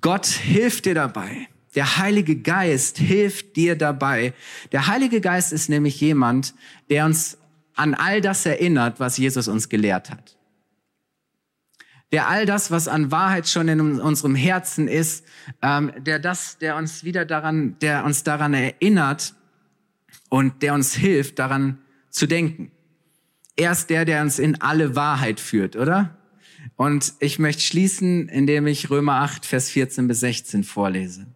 Gott 0.00 0.26
hilft 0.26 0.86
dir 0.86 0.94
dabei. 0.94 1.48
Der 1.74 1.98
Heilige 1.98 2.36
Geist 2.36 2.98
hilft 2.98 3.56
dir 3.56 3.76
dabei. 3.76 4.32
Der 4.72 4.86
Heilige 4.86 5.20
Geist 5.20 5.52
ist 5.52 5.68
nämlich 5.68 6.00
jemand, 6.00 6.54
der 6.90 7.04
uns 7.06 7.38
an 7.76 7.94
all 7.94 8.20
das 8.20 8.44
erinnert, 8.46 8.98
was 8.98 9.18
Jesus 9.18 9.48
uns 9.48 9.68
gelehrt 9.68 10.10
hat. 10.10 10.36
Der 12.12 12.28
all 12.28 12.46
das, 12.46 12.70
was 12.70 12.88
an 12.88 13.10
Wahrheit 13.10 13.48
schon 13.48 13.68
in 13.68 14.00
unserem 14.00 14.34
Herzen 14.34 14.88
ist, 14.88 15.24
ähm, 15.60 15.92
der 15.98 16.18
das, 16.18 16.58
der 16.58 16.76
uns 16.76 17.04
wieder 17.04 17.24
daran, 17.24 17.78
der 17.80 18.04
uns 18.04 18.22
daran 18.22 18.54
erinnert 18.54 19.34
und 20.28 20.62
der 20.62 20.74
uns 20.74 20.94
hilft, 20.94 21.38
daran 21.38 21.78
zu 22.10 22.26
denken. 22.26 22.70
Er 23.56 23.72
ist 23.72 23.90
der, 23.90 24.04
der 24.04 24.22
uns 24.22 24.38
in 24.38 24.60
alle 24.60 24.94
Wahrheit 24.94 25.40
führt, 25.40 25.76
oder? 25.76 26.16
Und 26.76 27.14
ich 27.20 27.38
möchte 27.38 27.62
schließen, 27.62 28.28
indem 28.28 28.66
ich 28.66 28.90
Römer 28.90 29.14
8, 29.22 29.46
Vers 29.46 29.70
14 29.70 30.06
bis 30.08 30.20
16 30.20 30.64
vorlese. 30.64 31.26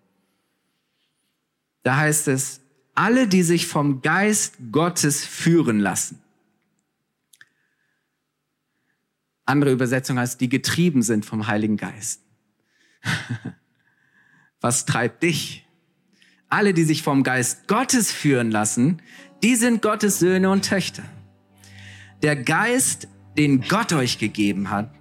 Da 1.82 1.96
heißt 1.96 2.28
es, 2.28 2.60
alle, 2.94 3.26
die 3.26 3.42
sich 3.42 3.66
vom 3.66 4.02
Geist 4.02 4.56
Gottes 4.70 5.24
führen 5.24 5.80
lassen. 5.80 6.20
Andere 9.50 9.72
Übersetzung 9.72 10.18
heißt, 10.18 10.40
die 10.40 10.48
getrieben 10.48 11.02
sind 11.02 11.26
vom 11.26 11.48
Heiligen 11.48 11.76
Geist. 11.76 12.22
Was 14.60 14.86
treibt 14.86 15.22
dich? 15.22 15.66
Alle, 16.48 16.72
die 16.72 16.84
sich 16.84 17.02
vom 17.02 17.22
Geist 17.24 17.66
Gottes 17.66 18.12
führen 18.12 18.50
lassen, 18.50 19.02
die 19.42 19.56
sind 19.56 19.82
Gottes 19.82 20.20
Söhne 20.20 20.50
und 20.50 20.68
Töchter. 20.68 21.02
Der 22.22 22.36
Geist, 22.36 23.08
den 23.36 23.62
Gott 23.62 23.92
euch 23.92 24.18
gegeben 24.18 24.70
hat, 24.70 24.94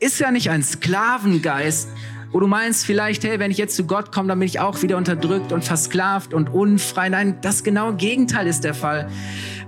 ist 0.00 0.18
ja 0.18 0.32
nicht 0.32 0.50
ein 0.50 0.62
Sklavengeist, 0.62 1.88
wo 2.32 2.40
du 2.40 2.48
meinst 2.48 2.84
vielleicht, 2.84 3.22
hey, 3.22 3.38
wenn 3.38 3.52
ich 3.52 3.58
jetzt 3.58 3.76
zu 3.76 3.86
Gott 3.86 4.10
komme, 4.10 4.28
dann 4.28 4.40
bin 4.40 4.48
ich 4.48 4.58
auch 4.58 4.82
wieder 4.82 4.96
unterdrückt 4.96 5.52
und 5.52 5.62
versklavt 5.62 6.34
und 6.34 6.48
unfrei. 6.48 7.10
Nein, 7.10 7.38
das 7.42 7.62
genaue 7.62 7.94
Gegenteil 7.94 8.48
ist 8.48 8.64
der 8.64 8.74
Fall. 8.74 9.08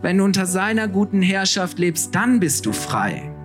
Wenn 0.03 0.19
du 0.19 0.25
unter 0.25 0.47
seiner 0.47 0.89
guten 0.89 1.23
Herrschaft 1.23 1.79
lebst, 1.79 2.13
dann 2.15 2.41
bist 2.41 2.67
du 2.67 2.73
frei. 2.73 3.36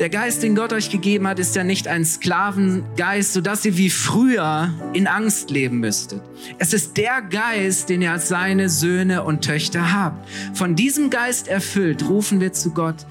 Der 0.00 0.08
Geist, 0.08 0.42
den 0.42 0.56
Gott 0.56 0.72
euch 0.72 0.90
gegeben 0.90 1.28
hat, 1.28 1.38
ist 1.38 1.54
ja 1.54 1.62
nicht 1.62 1.86
ein 1.86 2.04
Sklavengeist, 2.04 3.32
sodass 3.32 3.64
ihr 3.64 3.76
wie 3.76 3.90
früher 3.90 4.72
in 4.92 5.06
Angst 5.06 5.50
leben 5.50 5.78
müsstet. 5.78 6.20
Es 6.58 6.72
ist 6.72 6.96
der 6.96 7.22
Geist, 7.22 7.90
den 7.90 8.02
ihr 8.02 8.10
als 8.10 8.26
seine 8.26 8.68
Söhne 8.68 9.22
und 9.22 9.44
Töchter 9.44 9.92
habt. 9.92 10.28
Von 10.52 10.74
diesem 10.74 11.10
Geist 11.10 11.46
erfüllt 11.46 12.08
rufen 12.08 12.40
wir 12.40 12.52
zu 12.52 12.70
Gott, 12.70 13.06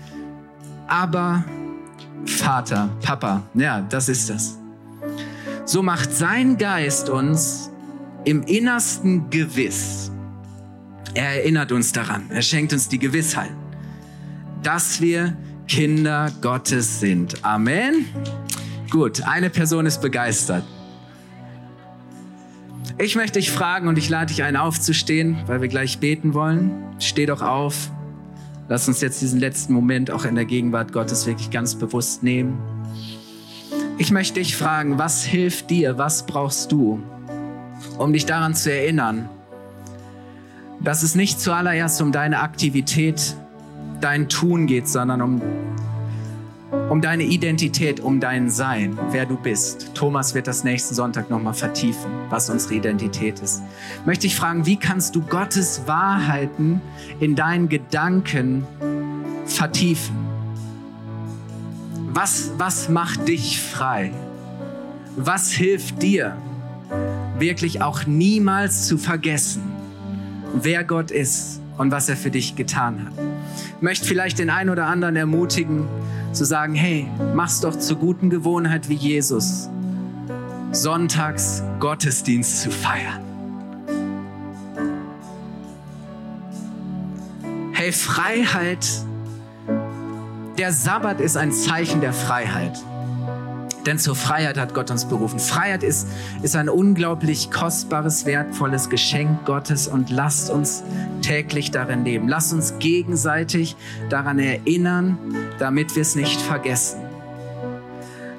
aber 0.87 1.45
Vater, 2.25 2.89
Papa, 3.01 3.43
ja, 3.53 3.81
das 3.89 4.09
ist 4.09 4.29
das. 4.29 4.57
So 5.63 5.83
macht 5.83 6.13
sein 6.13 6.57
Geist 6.57 7.09
uns 7.09 7.71
im 8.25 8.43
Innersten 8.43 9.29
gewiss. 9.29 10.11
Er 11.13 11.43
erinnert 11.43 11.71
uns 11.71 11.93
daran, 11.93 12.25
er 12.29 12.41
schenkt 12.41 12.73
uns 12.73 12.89
die 12.89 12.99
Gewissheit, 12.99 13.51
dass 14.61 14.99
wir 14.99 15.37
Kinder 15.73 16.31
Gottes 16.39 16.99
sind. 16.99 17.43
Amen. 17.43 18.05
Gut, 18.91 19.23
eine 19.23 19.49
Person 19.49 19.87
ist 19.87 20.03
begeistert. 20.03 20.63
Ich 22.99 23.15
möchte 23.15 23.39
dich 23.39 23.49
fragen 23.49 23.87
und 23.87 23.97
ich 23.97 24.07
lade 24.07 24.27
dich 24.27 24.43
ein, 24.43 24.55
aufzustehen, 24.55 25.35
weil 25.47 25.61
wir 25.61 25.69
gleich 25.69 25.97
beten 25.97 26.35
wollen. 26.35 26.69
Steh 26.99 27.25
doch 27.25 27.41
auf. 27.41 27.89
Lass 28.69 28.87
uns 28.87 29.01
jetzt 29.01 29.19
diesen 29.23 29.39
letzten 29.39 29.73
Moment 29.73 30.11
auch 30.11 30.25
in 30.25 30.35
der 30.35 30.45
Gegenwart 30.45 30.93
Gottes 30.93 31.25
wirklich 31.25 31.49
ganz 31.49 31.73
bewusst 31.73 32.21
nehmen. 32.21 32.61
Ich 33.97 34.11
möchte 34.11 34.41
dich 34.41 34.55
fragen, 34.55 34.99
was 34.99 35.23
hilft 35.23 35.71
dir, 35.71 35.97
was 35.97 36.27
brauchst 36.27 36.71
du, 36.71 37.01
um 37.97 38.13
dich 38.13 38.27
daran 38.27 38.53
zu 38.53 38.71
erinnern, 38.71 39.27
dass 40.81 41.01
es 41.01 41.15
nicht 41.15 41.41
zuallererst 41.41 41.99
um 41.99 42.11
deine 42.11 42.41
Aktivität 42.41 43.35
dein 44.03 44.27
Tun 44.27 44.67
geht, 44.67 44.87
sondern 44.87 45.21
um, 45.21 45.41
um 46.89 47.01
deine 47.01 47.23
Identität, 47.23 48.01
um 48.01 48.19
dein 48.19 48.49
Sein, 48.49 48.97
wer 49.11 49.25
du 49.25 49.37
bist. 49.37 49.91
Thomas 49.93 50.35
wird 50.35 50.47
das 50.47 50.63
nächsten 50.63 50.93
Sonntag 50.93 51.29
nochmal 51.29 51.53
vertiefen, 51.53 52.11
was 52.29 52.49
unsere 52.49 52.75
Identität 52.75 53.39
ist. 53.39 53.61
Möchte 54.05 54.27
ich 54.27 54.35
fragen, 54.35 54.65
wie 54.65 54.75
kannst 54.75 55.15
du 55.15 55.21
Gottes 55.21 55.83
Wahrheiten 55.87 56.81
in 57.19 57.35
deinen 57.35 57.69
Gedanken 57.69 58.67
vertiefen? 59.45 60.15
Was, 62.11 62.51
was 62.57 62.89
macht 62.89 63.27
dich 63.27 63.61
frei? 63.61 64.11
Was 65.15 65.51
hilft 65.51 66.01
dir, 66.01 66.35
wirklich 67.39 67.81
auch 67.81 68.05
niemals 68.05 68.87
zu 68.87 68.97
vergessen, 68.97 69.63
wer 70.53 70.83
Gott 70.83 71.11
ist 71.11 71.61
und 71.77 71.91
was 71.91 72.09
er 72.09 72.17
für 72.17 72.31
dich 72.31 72.55
getan 72.55 73.05
hat? 73.05 73.32
Möchte 73.81 74.05
vielleicht 74.05 74.39
den 74.39 74.49
einen 74.49 74.69
oder 74.69 74.87
anderen 74.87 75.15
ermutigen, 75.15 75.87
zu 76.31 76.45
sagen, 76.45 76.73
hey, 76.73 77.07
mach's 77.33 77.61
doch 77.61 77.77
zur 77.77 77.97
guten 77.97 78.29
Gewohnheit 78.29 78.89
wie 78.89 78.95
Jesus, 78.95 79.69
sonntags 80.71 81.63
Gottesdienst 81.79 82.61
zu 82.61 82.71
feiern. 82.71 83.21
Hey, 87.73 87.91
Freiheit, 87.91 88.87
der 90.57 90.71
Sabbat 90.71 91.19
ist 91.19 91.35
ein 91.35 91.51
Zeichen 91.51 92.01
der 92.01 92.13
Freiheit. 92.13 92.79
Denn 93.85 93.99
zur 93.99 94.15
Freiheit 94.15 94.57
hat 94.57 94.73
Gott 94.73 94.91
uns 94.91 95.05
berufen. 95.05 95.39
Freiheit 95.39 95.83
ist, 95.83 96.07
ist 96.41 96.55
ein 96.55 96.69
unglaublich 96.69 97.51
kostbares, 97.51 98.25
wertvolles 98.25 98.89
Geschenk 98.89 99.45
Gottes 99.45 99.87
und 99.87 100.09
lasst 100.09 100.49
uns 100.49 100.83
täglich 101.21 101.71
darin 101.71 102.05
leben. 102.05 102.27
Lasst 102.27 102.53
uns 102.53 102.79
gegenseitig 102.79 103.75
daran 104.09 104.39
erinnern, 104.39 105.17
damit 105.59 105.95
wir 105.95 106.01
es 106.01 106.15
nicht 106.15 106.39
vergessen. 106.39 106.99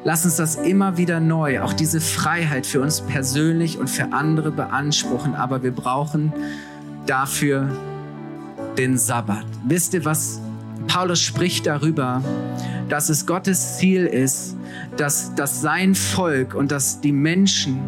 Lass 0.07 0.25
uns 0.27 0.37
das 0.37 0.57
immer 0.57 0.99
wieder 0.99 1.19
neu, 1.19 1.63
auch 1.63 1.73
diese 1.73 2.01
Freiheit 2.01 2.67
für 2.67 2.83
uns 2.83 3.01
persönlich 3.01 3.79
und 3.79 3.89
für 3.89 4.13
andere 4.13 4.51
beanspruchen. 4.51 5.35
Aber 5.35 5.63
wir 5.63 5.73
brauchen 5.73 6.33
dafür 7.07 7.71
den 8.77 8.99
Sabbat. 8.99 9.47
Wisst 9.67 9.95
ihr, 9.95 10.05
was 10.05 10.41
Paulus 10.87 11.21
spricht 11.21 11.67
darüber, 11.67 12.23
dass 12.89 13.09
es 13.09 13.27
Gottes 13.27 13.79
Ziel 13.79 14.07
ist, 14.07 14.57
dass, 14.97 15.35
dass 15.35 15.61
sein 15.61 15.95
Volk 15.95 16.55
und 16.55 16.71
dass 16.71 17.01
die 17.01 17.13
Menschen, 17.13 17.81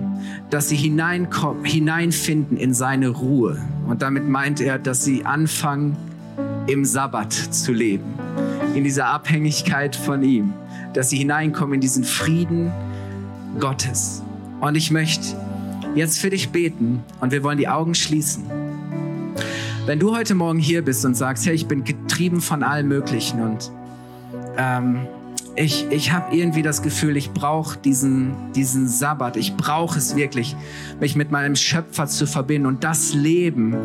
dass 0.50 0.68
sie 0.68 0.76
hineinkommen, 0.76 1.64
hineinfinden 1.64 2.56
in 2.56 2.74
seine 2.74 3.08
Ruhe. 3.08 3.60
Und 3.86 4.02
damit 4.02 4.28
meint 4.28 4.60
er, 4.60 4.78
dass 4.78 5.04
sie 5.04 5.24
anfangen, 5.24 5.96
im 6.66 6.84
Sabbat 6.84 7.32
zu 7.32 7.72
leben, 7.72 8.14
in 8.74 8.82
dieser 8.82 9.06
Abhängigkeit 9.06 9.94
von 9.94 10.22
ihm, 10.22 10.52
dass 10.94 11.10
sie 11.10 11.16
hineinkommen 11.16 11.74
in 11.74 11.80
diesen 11.80 12.04
Frieden 12.04 12.72
Gottes. 13.60 14.22
Und 14.60 14.74
ich 14.74 14.90
möchte 14.90 15.36
jetzt 15.94 16.18
für 16.18 16.30
dich 16.30 16.50
beten 16.50 17.04
und 17.20 17.30
wir 17.30 17.42
wollen 17.42 17.58
die 17.58 17.68
Augen 17.68 17.94
schließen. 17.94 18.44
Wenn 19.86 20.00
du 20.00 20.16
heute 20.16 20.34
Morgen 20.34 20.58
hier 20.58 20.82
bist 20.82 21.04
und 21.04 21.14
sagst, 21.14 21.46
hey, 21.46 21.54
ich 21.54 21.68
bin 21.68 21.84
getrieben 21.84 22.40
von 22.40 22.64
allem 22.64 22.88
Möglichen 22.88 23.40
und 23.40 23.70
ähm, 24.58 25.06
ich, 25.54 25.86
ich 25.90 26.10
habe 26.10 26.36
irgendwie 26.36 26.62
das 26.62 26.82
Gefühl, 26.82 27.16
ich 27.16 27.30
brauche 27.30 27.78
diesen, 27.78 28.34
diesen 28.56 28.88
Sabbat. 28.88 29.36
Ich 29.36 29.56
brauche 29.56 29.96
es 29.96 30.16
wirklich, 30.16 30.56
mich 30.98 31.14
mit 31.14 31.30
meinem 31.30 31.54
Schöpfer 31.54 32.08
zu 32.08 32.26
verbinden 32.26 32.66
und 32.66 32.82
das 32.82 33.14
Leben, 33.14 33.76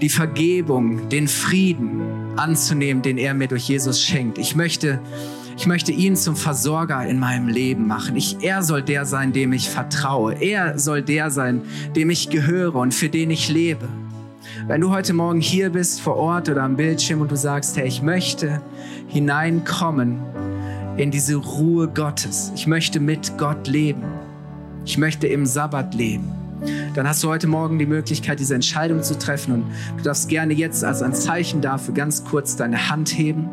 die 0.00 0.08
Vergebung, 0.08 1.10
den 1.10 1.28
Frieden 1.28 2.00
anzunehmen, 2.36 3.02
den 3.02 3.18
er 3.18 3.34
mir 3.34 3.48
durch 3.48 3.68
Jesus 3.68 4.00
schenkt. 4.00 4.38
Ich 4.38 4.56
möchte, 4.56 5.00
ich 5.58 5.66
möchte 5.66 5.92
ihn 5.92 6.16
zum 6.16 6.34
Versorger 6.34 7.06
in 7.06 7.18
meinem 7.18 7.48
Leben 7.48 7.86
machen. 7.86 8.16
Ich, 8.16 8.38
er 8.40 8.62
soll 8.62 8.80
der 8.80 9.04
sein, 9.04 9.34
dem 9.34 9.52
ich 9.52 9.68
vertraue. 9.68 10.32
Er 10.40 10.78
soll 10.78 11.02
der 11.02 11.30
sein, 11.30 11.60
dem 11.94 12.08
ich 12.08 12.30
gehöre 12.30 12.76
und 12.76 12.94
für 12.94 13.10
den 13.10 13.30
ich 13.30 13.50
lebe. 13.50 13.86
Wenn 14.66 14.80
du 14.80 14.90
heute 14.90 15.12
Morgen 15.12 15.42
hier 15.42 15.68
bist, 15.68 16.00
vor 16.00 16.16
Ort 16.16 16.48
oder 16.48 16.62
am 16.62 16.76
Bildschirm 16.76 17.20
und 17.20 17.30
du 17.30 17.36
sagst, 17.36 17.76
hey, 17.76 17.86
ich 17.86 18.00
möchte 18.00 18.62
hineinkommen 19.08 20.22
in 20.96 21.10
diese 21.10 21.36
Ruhe 21.36 21.86
Gottes. 21.86 22.50
Ich 22.54 22.66
möchte 22.66 22.98
mit 22.98 23.36
Gott 23.36 23.68
leben. 23.68 24.04
Ich 24.86 24.96
möchte 24.96 25.26
im 25.26 25.44
Sabbat 25.44 25.94
leben. 25.94 26.32
Dann 26.94 27.06
hast 27.06 27.22
du 27.22 27.28
heute 27.28 27.46
Morgen 27.46 27.78
die 27.78 27.84
Möglichkeit, 27.84 28.40
diese 28.40 28.54
Entscheidung 28.54 29.02
zu 29.02 29.18
treffen 29.18 29.52
und 29.52 29.64
du 29.98 30.02
darfst 30.02 30.30
gerne 30.30 30.54
jetzt 30.54 30.82
als 30.82 31.02
ein 31.02 31.12
Zeichen 31.12 31.60
dafür 31.60 31.92
ganz 31.92 32.24
kurz 32.24 32.56
deine 32.56 32.88
Hand 32.88 33.10
heben. 33.10 33.50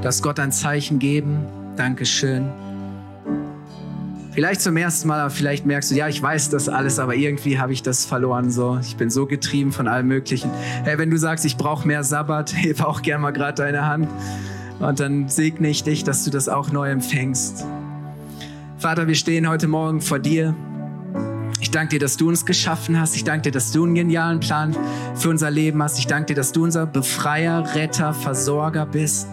Darfst 0.00 0.22
Gott 0.22 0.40
ein 0.40 0.52
Zeichen 0.52 0.98
geben. 0.98 1.44
Dankeschön. 1.76 2.50
Vielleicht 4.32 4.60
zum 4.60 4.76
ersten 4.76 5.08
Mal, 5.08 5.20
aber 5.20 5.30
vielleicht 5.30 5.66
merkst 5.66 5.90
du, 5.90 5.96
ja, 5.96 6.08
ich 6.08 6.22
weiß 6.22 6.50
das 6.50 6.68
alles, 6.68 7.00
aber 7.00 7.16
irgendwie 7.16 7.58
habe 7.58 7.72
ich 7.72 7.82
das 7.82 8.04
verloren. 8.04 8.50
So, 8.50 8.78
ich 8.80 8.96
bin 8.96 9.10
so 9.10 9.26
getrieben 9.26 9.72
von 9.72 9.88
allem 9.88 10.06
Möglichen. 10.06 10.50
Hey, 10.84 10.98
wenn 10.98 11.10
du 11.10 11.18
sagst, 11.18 11.44
ich 11.44 11.56
brauche 11.56 11.86
mehr 11.86 12.04
Sabbat, 12.04 12.54
heb 12.56 12.82
auch 12.82 13.02
gerne 13.02 13.22
mal 13.22 13.32
gerade 13.32 13.62
deine 13.62 13.86
Hand 13.86 14.08
und 14.78 15.00
dann 15.00 15.28
segne 15.28 15.68
ich 15.68 15.82
dich, 15.82 16.04
dass 16.04 16.24
du 16.24 16.30
das 16.30 16.48
auch 16.48 16.70
neu 16.70 16.90
empfängst. 16.90 17.64
Vater, 18.78 19.08
wir 19.08 19.14
stehen 19.14 19.48
heute 19.48 19.68
Morgen 19.68 20.00
vor 20.00 20.20
dir. 20.20 20.54
Ich 21.60 21.70
danke 21.70 21.90
dir, 21.90 22.00
dass 22.00 22.16
du 22.16 22.28
uns 22.28 22.46
geschaffen 22.46 22.98
hast. 22.98 23.16
Ich 23.16 23.24
danke 23.24 23.42
dir, 23.42 23.50
dass 23.50 23.72
du 23.72 23.84
einen 23.84 23.94
genialen 23.94 24.40
Plan 24.40 24.74
für 25.16 25.28
unser 25.28 25.50
Leben 25.50 25.82
hast. 25.82 25.98
Ich 25.98 26.06
danke 26.06 26.26
dir, 26.26 26.34
dass 26.34 26.52
du 26.52 26.64
unser 26.64 26.86
Befreier, 26.86 27.74
Retter, 27.74 28.14
Versorger 28.14 28.86
bist. 28.86 29.26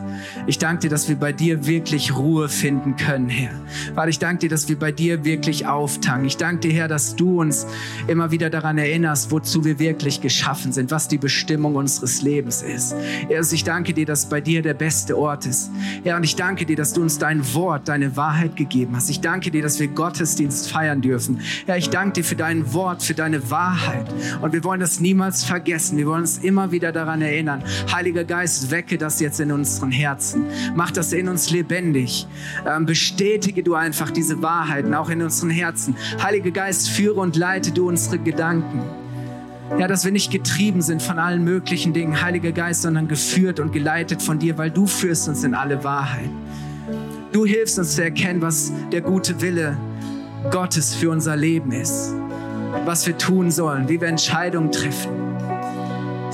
Ich 0.47 0.57
danke 0.57 0.82
dir, 0.82 0.89
dass 0.89 1.09
wir 1.09 1.15
bei 1.15 1.32
dir 1.32 1.65
wirklich 1.65 2.15
Ruhe 2.15 2.49
finden 2.49 2.95
können, 2.95 3.30
Herr. 3.30 3.51
Vater, 3.95 4.09
ich 4.09 4.20
danke 4.20 4.41
dir, 4.41 4.49
dass 4.49 4.70
wir 4.70 4.78
bei 4.78 4.91
dir 4.91 5.26
wirklich 5.26 5.65
auftanken. 5.65 6.26
Ich 6.26 6.38
danke 6.38 6.68
dir, 6.68 6.74
Herr, 6.74 6.88
dass 6.88 7.15
du 7.15 7.41
uns 7.41 7.68
immer 8.07 8.32
wieder 8.32 8.49
daran 8.49 8.78
erinnerst, 8.78 9.32
wozu 9.32 9.63
wir 9.63 9.80
wirklich 9.80 10.22
geschaffen 10.22 10.72
sind, 10.72 10.91
was 10.91 11.07
die 11.07 11.18
Bestimmung 11.18 11.76
unseres 11.76 12.22
Lebens 12.22 12.61
ist. 12.61 12.95
Herr, 13.28 13.41
ich 13.41 13.63
danke 13.63 13.93
dir, 13.93 14.05
dass 14.05 14.30
bei 14.30 14.41
dir 14.41 14.61
der 14.61 14.74
beste 14.74 15.18
Ort 15.18 15.45
ist. 15.45 15.72
Herr, 16.03 16.18
und 16.18 16.24
ich 16.24 16.36
danke 16.36 16.65
dir, 16.65 16.76
dass 16.76 16.93
du 16.93 17.01
uns 17.01 17.18
dein 17.18 17.53
Wort, 17.53 17.88
deine 17.88 18.15
Wahrheit 18.15 18.55
gegeben 18.55 18.95
hast. 18.95 19.09
Ich 19.09 19.22
danke 19.22 19.51
dir, 19.51 19.61
dass 19.61 19.80
wir 19.80 19.88
Gottesdienst 19.88 20.72
feiern 20.72 21.01
dürfen. 21.01 21.39
Herr, 21.65 21.78
ich 21.78 21.89
danke 21.89 22.13
dir 22.13 22.24
für 22.24 22.36
dein 22.36 22.74
Wort, 22.74 23.03
für 23.03 23.13
deine 23.13 23.49
Wahrheit. 23.49 24.07
Und 24.41 24.53
wir 24.53 24.63
wollen 24.63 24.80
das 24.80 24.99
niemals 24.99 25.43
vergessen. 25.43 25.97
Wir 25.97 26.07
wollen 26.07 26.22
uns 26.22 26.38
immer 26.39 26.72
wieder 26.72 26.91
daran 26.91 27.22
erinnern. 27.22 27.63
Heiliger 27.91 28.24
Geist, 28.24 28.72
wecke 28.72 28.97
das 28.97 29.20
jetzt 29.20 29.39
in 29.39 29.51
unseren 29.51 29.91
Herzen. 29.91 30.07
Herzen. 30.08 30.45
Mach 30.76 30.91
das 30.91 31.12
in 31.12 31.28
uns 31.28 31.51
lebendig. 31.51 32.28
Ähm, 32.66 32.86
bestätige 32.86 33.62
du 33.62 33.76
einfach 33.76 34.10
diese 34.10 34.41
Wahrheiten 34.41 34.93
auch 34.93 35.10
in 35.10 35.22
unseren 35.22 35.49
Herzen. 35.49 35.95
Heiliger 36.24 36.51
Geist, 36.51 36.89
führe 36.89 37.20
und 37.20 37.36
leite 37.36 37.72
du 37.72 37.89
unsere 37.89 38.18
Gedanken. 38.18 38.82
Ja, 39.78 39.88
dass 39.88 40.05
wir 40.05 40.14
nicht 40.14 40.32
getrieben 40.32 40.82
sind 40.82 41.01
von 41.01 41.20
allen 41.20 41.43
möglichen 41.43 41.91
Dingen, 41.91 42.22
Heiliger 42.22 42.53
Geist, 42.53 42.84
sondern 42.84 43.10
geführt 43.10 43.60
und 43.60 43.74
geleitet 43.74 44.22
von 44.22 44.39
dir, 44.39 44.58
weil 44.58 44.72
du 44.72 44.88
führst 44.88 45.28
uns 45.28 45.43
in 45.43 45.53
alle 45.53 45.84
Wahrheit. 45.84 46.30
Du 47.34 47.45
hilfst 47.45 47.78
uns 47.78 47.95
zu 47.95 48.03
erkennen, 48.03 48.41
was 48.41 48.72
der 48.93 49.01
gute 49.01 49.41
Wille 49.41 49.78
Gottes 50.51 50.95
für 50.95 51.10
unser 51.10 51.36
Leben 51.36 51.74
ist, 51.74 52.14
was 52.86 53.05
wir 53.05 53.18
tun 53.18 53.51
sollen, 53.51 53.89
wie 53.89 53.99
wir 53.99 54.08
Entscheidungen 54.08 54.72
treffen 54.72 55.26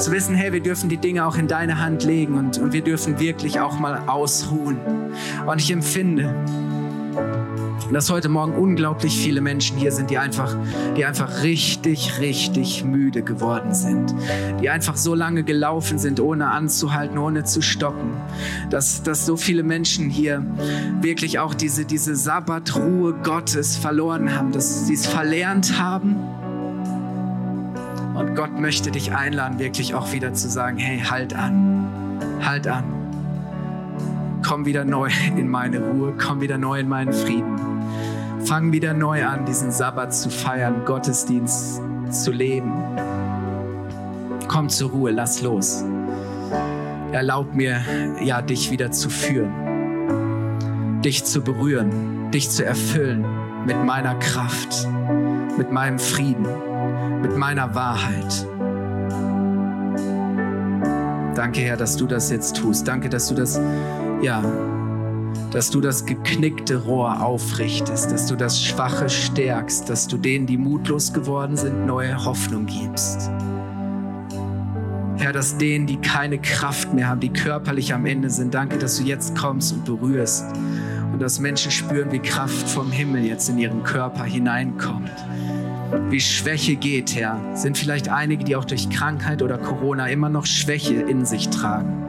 zu 0.04 0.12
wissen, 0.12 0.36
hey, 0.36 0.52
wir 0.52 0.60
dürfen 0.60 0.90
die 0.90 0.98
Dinge 0.98 1.26
auch 1.26 1.38
in 1.38 1.48
deine 1.48 1.80
Hand 1.80 2.04
legen 2.04 2.38
und, 2.38 2.58
und 2.58 2.74
wir 2.74 2.82
dürfen 2.82 3.22
wirklich 3.22 3.62
auch 3.62 3.80
mal 3.80 4.04
ausruhen. 4.08 4.78
Und 5.46 5.62
ich 5.62 5.72
empfinde, 5.72 6.36
dass 7.90 8.10
heute 8.10 8.28
Morgen 8.28 8.54
unglaublich 8.54 9.18
viele 9.18 9.40
Menschen 9.40 9.78
hier 9.78 9.94
sind, 9.94 10.10
die 10.10 10.18
einfach, 10.18 10.58
die 10.98 11.06
einfach 11.06 11.44
richtig, 11.44 12.20
richtig 12.20 12.84
müde 12.84 13.24
geworden 13.24 13.74
sind. 13.74 14.14
Die 14.62 14.70
einfach 14.70 14.98
so 14.98 15.16
lange 15.16 15.44
gelaufen 15.44 15.98
sind, 15.98 16.20
ohne 16.20 16.50
anzuhalten, 16.50 17.18
ohne 17.18 17.46
zu 17.46 17.62
stoppen. 17.62 18.12
Dass, 18.70 19.04
dass 19.04 19.26
so 19.26 19.38
viele 19.38 19.64
Menschen 19.64 20.10
hier 20.10 20.46
wirklich 21.00 21.40
auch 21.40 21.54
diese, 21.54 21.86
diese 21.86 22.18
Sabbatruhe 22.18 23.14
Gottes 23.24 23.78
verloren 23.78 24.36
haben, 24.36 24.52
dass 24.52 24.86
sie 24.86 24.96
es 24.96 25.08
verlernt 25.08 25.80
haben 25.80 26.18
und 28.16 28.36
Gott 28.36 28.60
möchte 28.60 28.92
dich 28.92 29.14
einladen, 29.14 29.60
wirklich 29.60 29.96
auch 29.96 30.12
wieder 30.12 30.34
zu 30.34 30.50
sagen, 30.50 30.78
hey, 30.78 31.00
halt 31.00 31.36
an, 31.36 32.20
halt 32.42 32.68
an. 32.68 32.84
Komm 34.46 34.66
wieder 34.66 34.86
neu 34.86 35.10
in 35.36 35.50
meine 35.50 35.80
Ruhe, 35.80 36.14
komm 36.18 36.42
wieder 36.42 36.58
neu 36.58 36.80
in 36.80 36.90
meinen 36.90 37.14
Frieden. 37.14 37.58
Fang 38.46 38.72
wieder 38.72 38.94
neu 38.94 39.26
an, 39.26 39.46
diesen 39.46 39.72
Sabbat 39.72 40.14
zu 40.14 40.30
feiern, 40.30 40.86
Gottesdienst 40.86 41.82
zu 42.10 42.32
leben. 42.32 42.72
Komm 44.48 44.70
zur 44.70 44.92
Ruhe, 44.92 45.12
lass 45.12 45.42
los. 45.42 45.84
Erlaub 47.12 47.54
mir, 47.54 47.82
ja, 48.22 48.42
dich 48.42 48.70
wieder 48.70 48.92
zu 48.92 49.10
führen, 49.10 51.02
dich 51.02 51.24
zu 51.24 51.42
berühren, 51.42 52.32
dich 52.32 52.50
zu 52.50 52.66
erfüllen 52.66 53.26
mit 53.66 53.84
meiner 53.84 54.16
Kraft, 54.16 54.88
mit 55.58 55.72
meinem 55.72 56.00
Frieden 56.00 56.46
mit 57.24 57.38
meiner 57.38 57.74
Wahrheit. 57.74 58.46
Danke, 61.36 61.62
Herr, 61.62 61.78
dass 61.78 61.96
du 61.96 62.06
das 62.06 62.30
jetzt 62.30 62.58
tust. 62.58 62.86
Danke, 62.86 63.08
dass 63.10 63.30
du 63.30 63.34
das, 63.34 63.60
ja, 64.22 64.44
dass 65.52 65.70
du 65.70 65.80
das 65.80 66.06
geknickte 66.06 66.84
Rohr 66.84 67.22
aufrichtest, 67.22 68.12
dass 68.12 68.28
du 68.28 68.36
das 68.36 68.62
Schwache 68.62 69.10
stärkst, 69.10 69.90
dass 69.90 70.08
du 70.08 70.18
denen, 70.18 70.46
die 70.46 70.58
mutlos 70.58 71.14
geworden 71.14 71.56
sind, 71.56 71.86
neue 71.86 72.24
Hoffnung 72.26 72.66
gibst. 72.66 73.32
Herr, 75.18 75.32
dass 75.32 75.58
denen, 75.58 75.88
die 75.88 76.02
keine 76.02 76.40
Kraft 76.40 76.94
mehr 76.94 77.08
haben, 77.08 77.22
die 77.22 77.32
körperlich 77.32 77.94
am 77.94 78.06
Ende 78.06 78.30
sind, 78.30 78.54
danke, 78.54 78.78
dass 78.78 78.98
du 78.98 79.04
jetzt 79.04 79.38
kommst 79.38 79.72
und 79.72 79.86
berührst 79.86 80.46
und 81.14 81.22
dass 81.22 81.40
Menschen 81.40 81.72
spüren, 81.72 82.12
wie 82.12 82.20
Kraft 82.20 82.68
vom 82.70 82.92
Himmel 82.92 83.24
jetzt 83.24 83.48
in 83.48 83.58
ihren 83.58 83.84
Körper 83.84 84.26
hineinkommt 84.26 85.12
wie 86.10 86.20
Schwäche 86.20 86.76
geht, 86.76 87.16
Herr, 87.16 87.40
sind 87.56 87.78
vielleicht 87.78 88.10
einige, 88.10 88.44
die 88.44 88.56
auch 88.56 88.66
durch 88.66 88.90
Krankheit 88.90 89.42
oder 89.42 89.58
Corona 89.58 90.08
immer 90.08 90.30
noch 90.30 90.46
Schwäche 90.46 90.96
in 90.96 91.26
sich 91.26 91.50
tragen. 91.50 92.04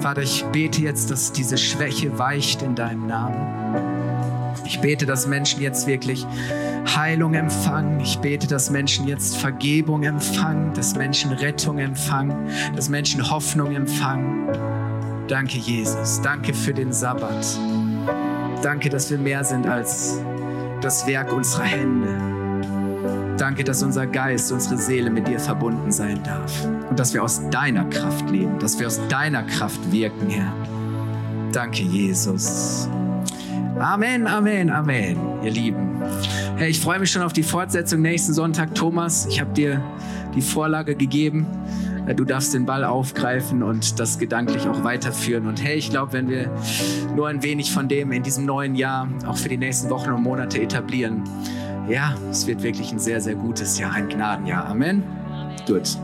Vater, 0.00 0.22
ich 0.22 0.44
bete 0.52 0.82
jetzt, 0.82 1.10
dass 1.10 1.32
diese 1.32 1.58
Schwäche 1.58 2.18
weicht 2.18 2.62
in 2.62 2.74
deinem 2.74 3.06
Namen. 3.06 4.52
Ich 4.64 4.80
bete, 4.80 5.06
dass 5.06 5.26
Menschen 5.26 5.60
jetzt 5.60 5.86
wirklich 5.86 6.26
Heilung 6.96 7.34
empfangen. 7.34 8.00
Ich 8.00 8.18
bete, 8.18 8.46
dass 8.46 8.70
Menschen 8.70 9.06
jetzt 9.06 9.36
Vergebung 9.36 10.02
empfangen, 10.02 10.72
dass 10.74 10.96
Menschen 10.96 11.32
Rettung 11.32 11.78
empfangen, 11.78 12.48
dass 12.74 12.88
Menschen 12.88 13.30
Hoffnung 13.30 13.74
empfangen. 13.74 14.48
Danke, 15.28 15.58
Jesus. 15.58 16.20
Danke 16.20 16.52
für 16.52 16.74
den 16.74 16.92
Sabbat. 16.92 17.58
Danke, 18.62 18.90
dass 18.90 19.10
wir 19.10 19.18
mehr 19.18 19.44
sind 19.44 19.66
als 19.66 20.18
das 20.80 21.06
Werk 21.06 21.32
unserer 21.32 21.64
Hände. 21.64 22.41
Danke, 23.42 23.64
dass 23.64 23.82
unser 23.82 24.06
Geist, 24.06 24.52
unsere 24.52 24.78
Seele 24.78 25.10
mit 25.10 25.26
dir 25.26 25.40
verbunden 25.40 25.90
sein 25.90 26.22
darf. 26.22 26.64
Und 26.88 26.96
dass 26.96 27.12
wir 27.12 27.24
aus 27.24 27.50
deiner 27.50 27.84
Kraft 27.86 28.30
leben, 28.30 28.60
dass 28.60 28.78
wir 28.78 28.86
aus 28.86 29.00
deiner 29.08 29.42
Kraft 29.42 29.90
wirken, 29.90 30.30
Herr. 30.30 30.52
Danke, 31.50 31.82
Jesus. 31.82 32.88
Amen, 33.80 34.28
Amen, 34.28 34.70
Amen, 34.70 35.16
ihr 35.42 35.50
Lieben. 35.50 36.00
Hey, 36.54 36.70
ich 36.70 36.78
freue 36.78 37.00
mich 37.00 37.10
schon 37.10 37.22
auf 37.22 37.32
die 37.32 37.42
Fortsetzung 37.42 38.00
nächsten 38.00 38.32
Sonntag. 38.32 38.76
Thomas, 38.76 39.26
ich 39.26 39.40
habe 39.40 39.52
dir 39.52 39.82
die 40.36 40.40
Vorlage 40.40 40.94
gegeben. 40.94 41.44
Du 42.14 42.24
darfst 42.24 42.54
den 42.54 42.64
Ball 42.64 42.84
aufgreifen 42.84 43.64
und 43.64 43.98
das 43.98 44.20
gedanklich 44.20 44.68
auch 44.68 44.84
weiterführen. 44.84 45.48
Und 45.48 45.60
hey, 45.60 45.74
ich 45.74 45.90
glaube, 45.90 46.12
wenn 46.12 46.28
wir 46.28 46.48
nur 47.16 47.26
ein 47.26 47.42
wenig 47.42 47.72
von 47.72 47.88
dem 47.88 48.12
in 48.12 48.22
diesem 48.22 48.46
neuen 48.46 48.76
Jahr 48.76 49.08
auch 49.26 49.36
für 49.36 49.48
die 49.48 49.58
nächsten 49.58 49.90
Wochen 49.90 50.12
und 50.12 50.22
Monate 50.22 50.62
etablieren, 50.62 51.24
ja, 51.88 52.14
es 52.30 52.46
wird 52.46 52.62
wirklich 52.62 52.92
ein 52.92 52.98
sehr, 52.98 53.20
sehr 53.20 53.34
gutes 53.34 53.78
Jahr, 53.78 53.92
ein 53.92 54.08
Gnadenjahr. 54.08 54.66
Amen. 54.66 55.02
Gut. 55.66 55.98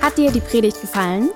Hat 0.00 0.18
dir 0.18 0.30
die 0.30 0.40
Predigt 0.40 0.80
gefallen? 0.80 1.30